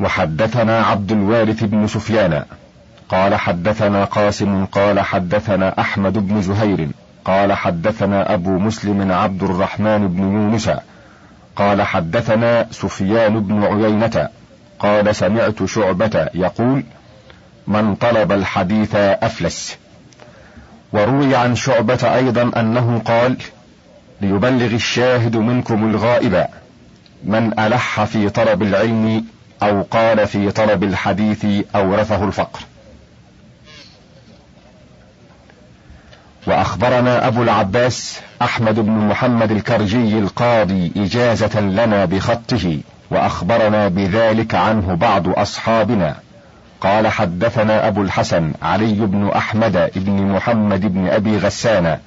[0.00, 2.44] وحدثنا عبد الوارث بن سفيان
[3.08, 6.88] قال حدثنا قاسم قال حدثنا أحمد بن زهير
[7.24, 10.70] قال حدثنا أبو مسلم عبد الرحمن بن يونس
[11.56, 14.28] قال حدثنا سفيان بن عيينة
[14.78, 16.84] قال سمعت شعبة يقول
[17.66, 19.76] من طلب الحديث أفلس.
[20.92, 23.36] وروي عن شعبة أيضا أنه قال
[24.20, 26.46] ليبلغ الشاهد منكم الغائب
[27.24, 29.24] من ألح في طلب العلم
[29.62, 31.46] أو قال في طلب الحديث
[31.76, 32.60] أورثه الفقر.
[36.46, 42.80] وأخبرنا أبو العباس أحمد بن محمد الكرجي القاضي إجازة لنا بخطه
[43.10, 46.16] وأخبرنا بذلك عنه بعض أصحابنا.
[46.80, 51.98] قال حدثنا أبو الحسن علي بن أحمد بن محمد بن أبي غسان.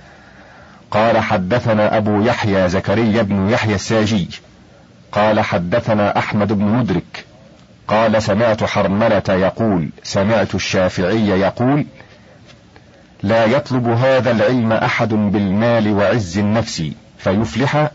[0.92, 4.30] قال حدثنا أبو يحيى زكريا بن يحيى الساجي.
[5.12, 7.26] قال حدثنا أحمد بن مدرك.
[7.88, 11.86] قال سمعت حرملة يقول سمعت الشافعي يقول
[13.24, 17.92] لا يطلب هذا العلم أحد بالمال وعز النفس فيفلح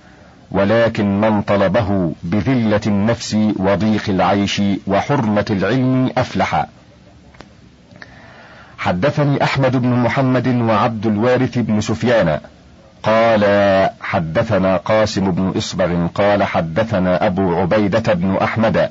[0.51, 6.67] ولكن من طلبه بذلة النفس وضيق العيش وحرمة العلم أفلح.
[8.79, 12.41] حدثني أحمد بن محمد وعبد الوارث بن سفيان.
[13.03, 13.45] قال
[14.01, 16.07] حدثنا قاسم بن إصبغ.
[16.07, 18.91] قال حدثنا أبو عبيدة بن أحمد.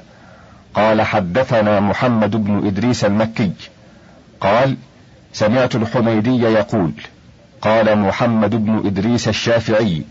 [0.73, 3.51] قال حدثنا محمد بن إدريس المكي.
[4.41, 4.77] قال
[5.34, 6.91] سمعت الحميدي يقول
[7.61, 10.03] قال محمد بن إدريس الشافعي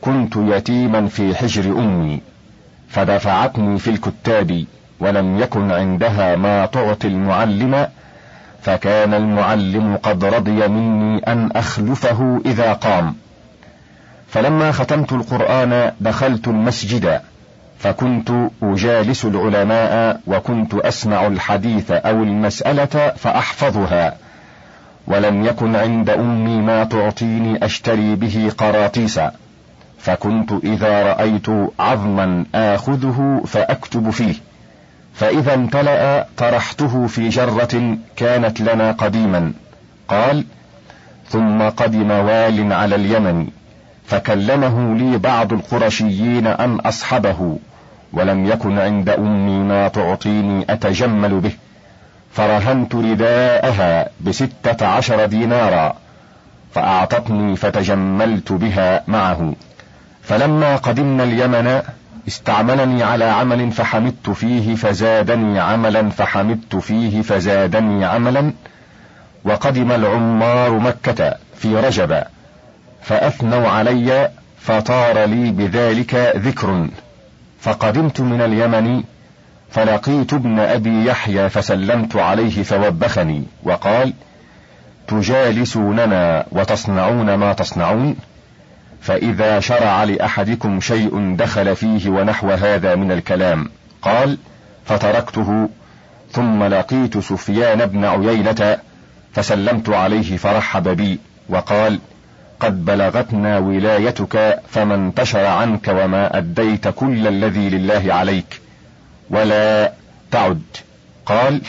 [0.00, 2.20] كنت يتيما في حجر أمي
[2.88, 4.64] فدفعتني في الكتاب
[5.00, 7.88] ولم يكن عندها ما تعطي المعلم
[8.62, 13.14] فكان المعلم قد رضي مني أن أخلفه إذا قام.
[14.28, 17.20] فلما ختمت القرآن دخلت المسجد
[17.78, 18.30] فكنت
[18.62, 24.23] أجالس العلماء وكنت أسمع الحديث أو المسألة فأحفظها.
[25.06, 29.20] ولم يكن عند أمي ما تعطيني أشتري به قراطيس
[29.98, 31.46] فكنت إذا رأيت
[31.78, 34.34] عظما آخذه فأكتب فيه
[35.14, 39.52] فإذا امتلأ طرحته في جرة كانت لنا قديما.
[40.08, 40.44] قال
[41.28, 43.46] ثم قدم وال على اليمن
[44.06, 47.58] فكلمه لي بعض القرشيين أن أصحبه
[48.12, 51.52] ولم يكن عند أمي ما تعطيني أتجمل به.
[52.34, 55.96] فرهنت رداءها بستة عشر دينارا
[56.74, 59.54] فأعطتني فتجملت بها معه.
[60.22, 61.82] فلما قدمنا اليمن
[62.28, 68.52] استعملني على عمل فحمدت فيه فزادني عملا فحمدت فيه فزادني عملا.
[69.44, 72.22] وقدم العمار مكة في رجب
[73.02, 74.30] فأثنوا علي
[74.60, 76.88] فطار لي بذلك ذكر.
[77.60, 79.02] فقدمت من اليمن
[79.74, 84.12] فلقيت ابن أبي يحيى فسلمت عليه فوبخني وقال
[85.08, 88.16] تجالسوننا وتصنعون ما تصنعون؟
[89.00, 93.70] فإذا شرع لأحدكم شيء دخل فيه ونحو هذا من الكلام
[94.02, 94.38] قال
[94.84, 95.68] فتركته.
[96.32, 98.78] ثم لقيت سفيان بن عيينة
[99.32, 101.18] فسلمت عليه فرحب بي
[101.48, 101.98] وقال
[102.60, 108.63] قد بلغتنا ولايتك فما انتشر عنك وما أديت كل الذي لله عليك.
[109.30, 109.92] ولا
[110.30, 110.62] تعد.
[111.26, 111.60] قال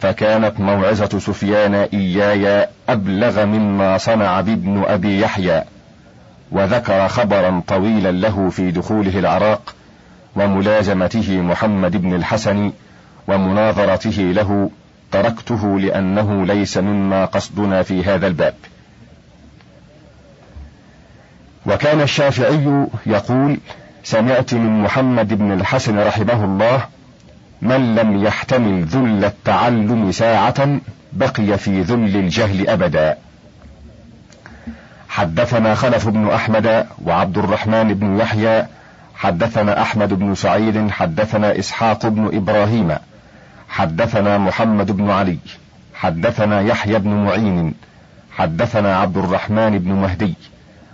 [0.00, 5.64] فكانت موعظة سفيان إياي أبلغ مما صنع بابن أبي يحيى
[6.52, 9.74] وذكر خبرا طويلا له في دخوله العراق
[10.36, 12.72] وملازمته محمد بن الحسن
[13.28, 14.70] ومناظرته له
[15.12, 18.54] تركته لأنه ليس مما قصدنا في هذا الباب.
[21.66, 23.58] وكان الشافعي يقول
[24.04, 26.82] سمعت من محمد بن الحسن رحمه الله
[27.62, 30.78] من لم يحتمل ذل التعلم ساعة
[31.12, 33.18] بقي في ذل الجهل أبدا.
[35.08, 38.66] حدثنا خلف بن أحمد وعبد الرحمن بن يحيى
[39.14, 42.96] حدثنا أحمد بن سعيد حدثنا إسحاق بن إبراهيم
[43.68, 45.38] حدثنا محمد بن علي
[45.94, 47.74] حدثنا يحيى بن معين
[48.36, 50.34] حدثنا عبد الرحمن بن مهدي.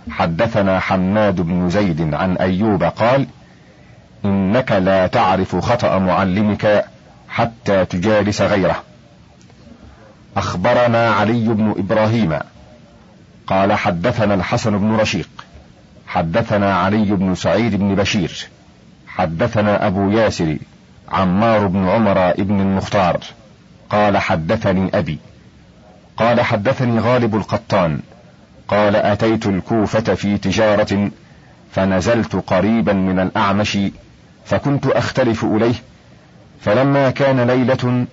[0.09, 3.27] حدثنا حماد بن زيد عن أيوب قال
[4.25, 6.85] إنك لا تعرف خطأ معلمك
[7.29, 8.83] حتى تجالس غيره.
[10.37, 12.39] أخبرنا علي بن إبراهيم.
[13.47, 15.29] قال حدثنا الحسن بن رشيق.
[16.07, 18.47] حدثنا علي بن سعيد بن بشير.
[19.07, 20.57] حدثنا أبو ياسر.
[21.09, 23.19] عمار بن عمر بن المختار.
[23.89, 25.19] قال حدثني أبي.
[26.17, 27.99] قال حدثني غالب القطان.
[28.67, 31.11] قال أتيت الكوفة في تجارة
[31.71, 33.77] فنزلت قريبا من الأعمش
[34.45, 35.75] فكنت أختلف إليه
[36.61, 38.05] فلما كان ليلة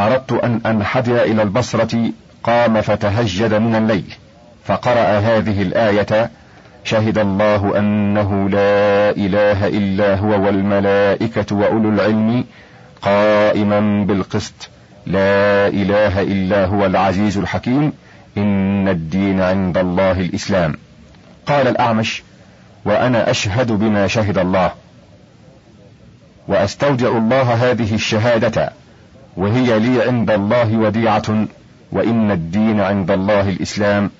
[0.00, 2.10] أردت أن أنحدر إلى البصرة
[2.44, 4.14] قام فتهجد من الليل
[4.64, 6.30] فقرأ هذه الآية
[6.84, 12.44] شهد الله أنه لا إله إلا هو والملائكة وأولو العلم
[13.02, 14.68] قائما بالقسط
[15.06, 17.92] لا إله إلا هو العزيز الحكيم
[18.36, 20.74] إن الدين عند الله الإسلام.
[21.46, 22.22] قال الأعمش
[22.84, 24.72] وأنا أشهد بما شهد الله.
[26.48, 28.72] وأستودع الله هذه الشهادة
[29.36, 31.46] وهي لي عند الله وديعة
[31.92, 34.10] وإن الدين عند الله الإسلام.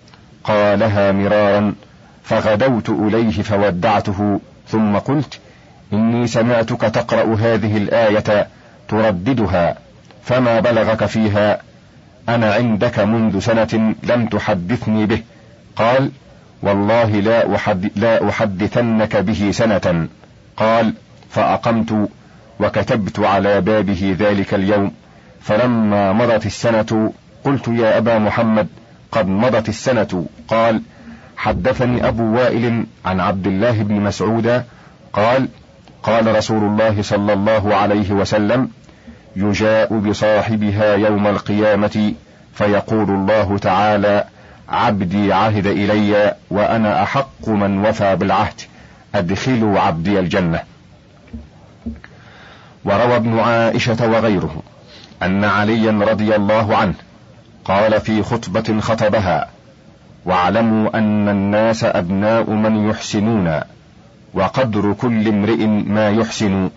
[0.45, 1.75] قالها مرارا
[2.25, 5.39] فغدوت إليه فودعته ثم قلت
[5.93, 8.49] إني سمعتك تقرأ هذه الآية
[8.89, 9.79] ترددها
[10.25, 11.61] فما بلغك فيها؟
[12.35, 15.23] أنا عندك منذ سنة لم تحدثني به.
[15.77, 16.11] قال
[16.63, 20.09] والله لا, أحد لا أحدثنك به سنة.
[20.57, 20.95] قال
[21.31, 22.09] فأقمت
[22.61, 24.93] وكتبت على بابه ذلك اليوم.
[25.41, 27.13] فلما مضت السنة
[27.45, 28.69] قلت يا أبا محمد
[29.13, 30.27] قد مضت السنة.
[30.49, 30.83] قال
[31.37, 34.63] حدثني أبو وائل عن عبد الله بن مسعود.
[35.13, 35.49] قال
[36.03, 38.71] قال رسول الله صلى الله عليه وسلم
[39.37, 42.15] يجاء بصاحبها يوم القيامة
[42.55, 44.25] فيقول الله تعالى
[44.69, 48.61] عبدي عهد إلي وأنا أحق من وفى بالعهد.
[49.15, 50.61] أدخلوا عبدي الجنة.
[52.85, 54.63] وروى ابن عائشة وغيره
[55.23, 56.95] أن عليا رضي الله عنه
[57.65, 59.49] قال في خطبة خطبها
[60.25, 63.61] واعلموا أن الناس أبناء من يحسنون
[64.35, 66.71] وقدر كل امرئ ما يحسن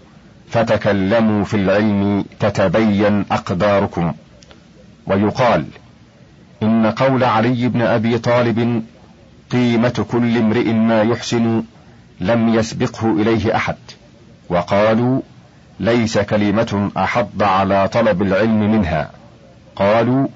[0.49, 4.13] فتكلموا في العلم تتبين أقداركم.
[5.07, 5.65] ويقال
[6.63, 8.83] إن قول علي بن أبي طالب
[9.51, 11.63] قيمة كل امرئ ما يحسن
[12.19, 13.75] لم يسبقه إليه أحد.
[14.49, 15.21] وقالوا
[15.79, 19.11] ليس كلمة أحض على طلب العلم منها.
[19.75, 20.27] قالوا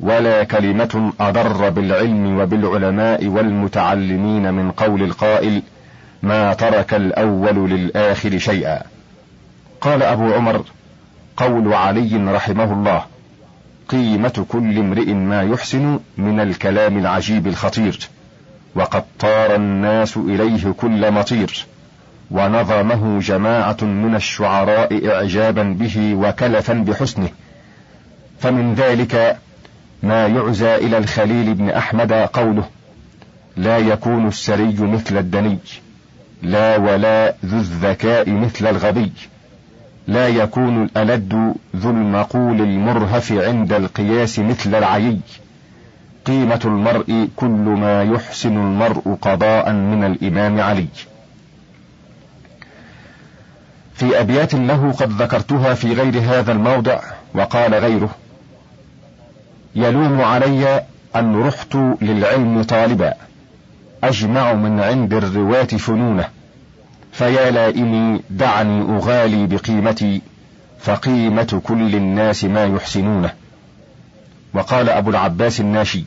[0.00, 5.62] ولا كلمة أضر بالعلم وبالعلماء والمتعلمين من قول القائل
[6.22, 8.82] ما ترك الأول للآخر شيئا.
[9.80, 10.64] قال أبو عمر
[11.36, 13.04] قول علي رحمه الله
[13.88, 18.08] قيمة كل امرئ ما يحسن من الكلام العجيب الخطير
[18.74, 21.66] وقد طار الناس إليه كل مطير
[22.30, 27.28] ونظمه جماعة من الشعراء إعجابا به وكلفا بحسنه.
[28.40, 29.38] فمن ذلك
[30.02, 32.68] ما يعزى إلى الخليل بن أحمد قوله
[33.56, 35.58] لا يكون السري مثل الدني
[36.42, 39.12] لا ولا ذو الذكاء مثل الغبي.
[40.10, 45.20] لا يكون الألد ذو المقول المرهف عند القياس مثل العيي.
[46.26, 47.46] قيمة المرء كل
[47.82, 50.86] ما يحسن المرء قضاء من الإمام علي.
[53.94, 57.00] في أبيات له قد ذكرتها في غير هذا الموضع
[57.34, 58.10] وقال غيره
[59.74, 60.84] يلوم علي
[61.16, 63.14] أن رحت للعلم طالبا
[64.04, 66.39] أجمع من عند الرواة فنونه.
[67.20, 70.22] فيا لائمي دعني أغالي بقيمتي
[70.78, 73.32] فقيمة كل الناس ما يحسنونه.
[74.54, 76.04] وقال أبو العباس الناشي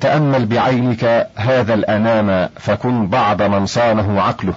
[0.00, 4.54] تأمل بعينك هذا الأنام فكن بعض من صانه عقله.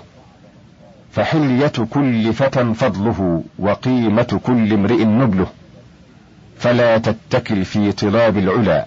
[1.12, 5.48] فحلية كل فتى فضله وقيمة كل امرئ نبله.
[6.60, 8.86] فلا تتكل في طلاب العلا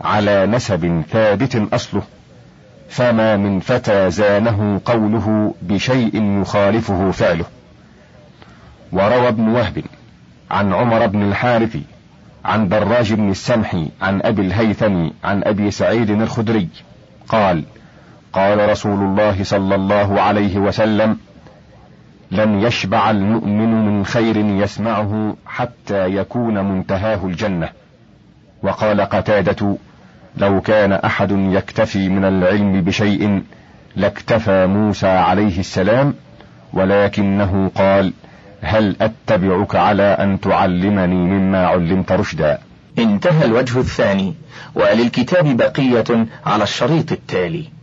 [0.00, 2.02] على نسب ثابت أصله.
[2.94, 7.44] فما من فتى زانه قوله بشيء يخالفه فعله.
[8.92, 9.82] وروى ابن وهب
[10.50, 11.76] عن عمر بن الحارث
[12.44, 16.68] عن دراج بن السمح عن أبي الهيثم عن أبي سعيد الخدري
[17.28, 17.64] قال
[18.32, 21.18] قال رسول الله صلى الله عليه وسلم
[22.30, 27.68] لن يشبع المؤمن من خير يسمعه حتى يكون منتهاه الجنة
[28.62, 29.76] وقال قتادة
[30.36, 33.42] لو كان أحد يكتفي من العلم بشيء
[33.96, 36.14] لاكتفى موسى عليه السلام
[36.72, 38.12] ولكنه قال
[38.60, 42.58] هل أتبعك على أن تعلمني مما علمت رشدا؟
[42.98, 44.34] انتهى الوجه الثاني
[44.74, 47.73] وللكتاب بقية على الشريط التالي.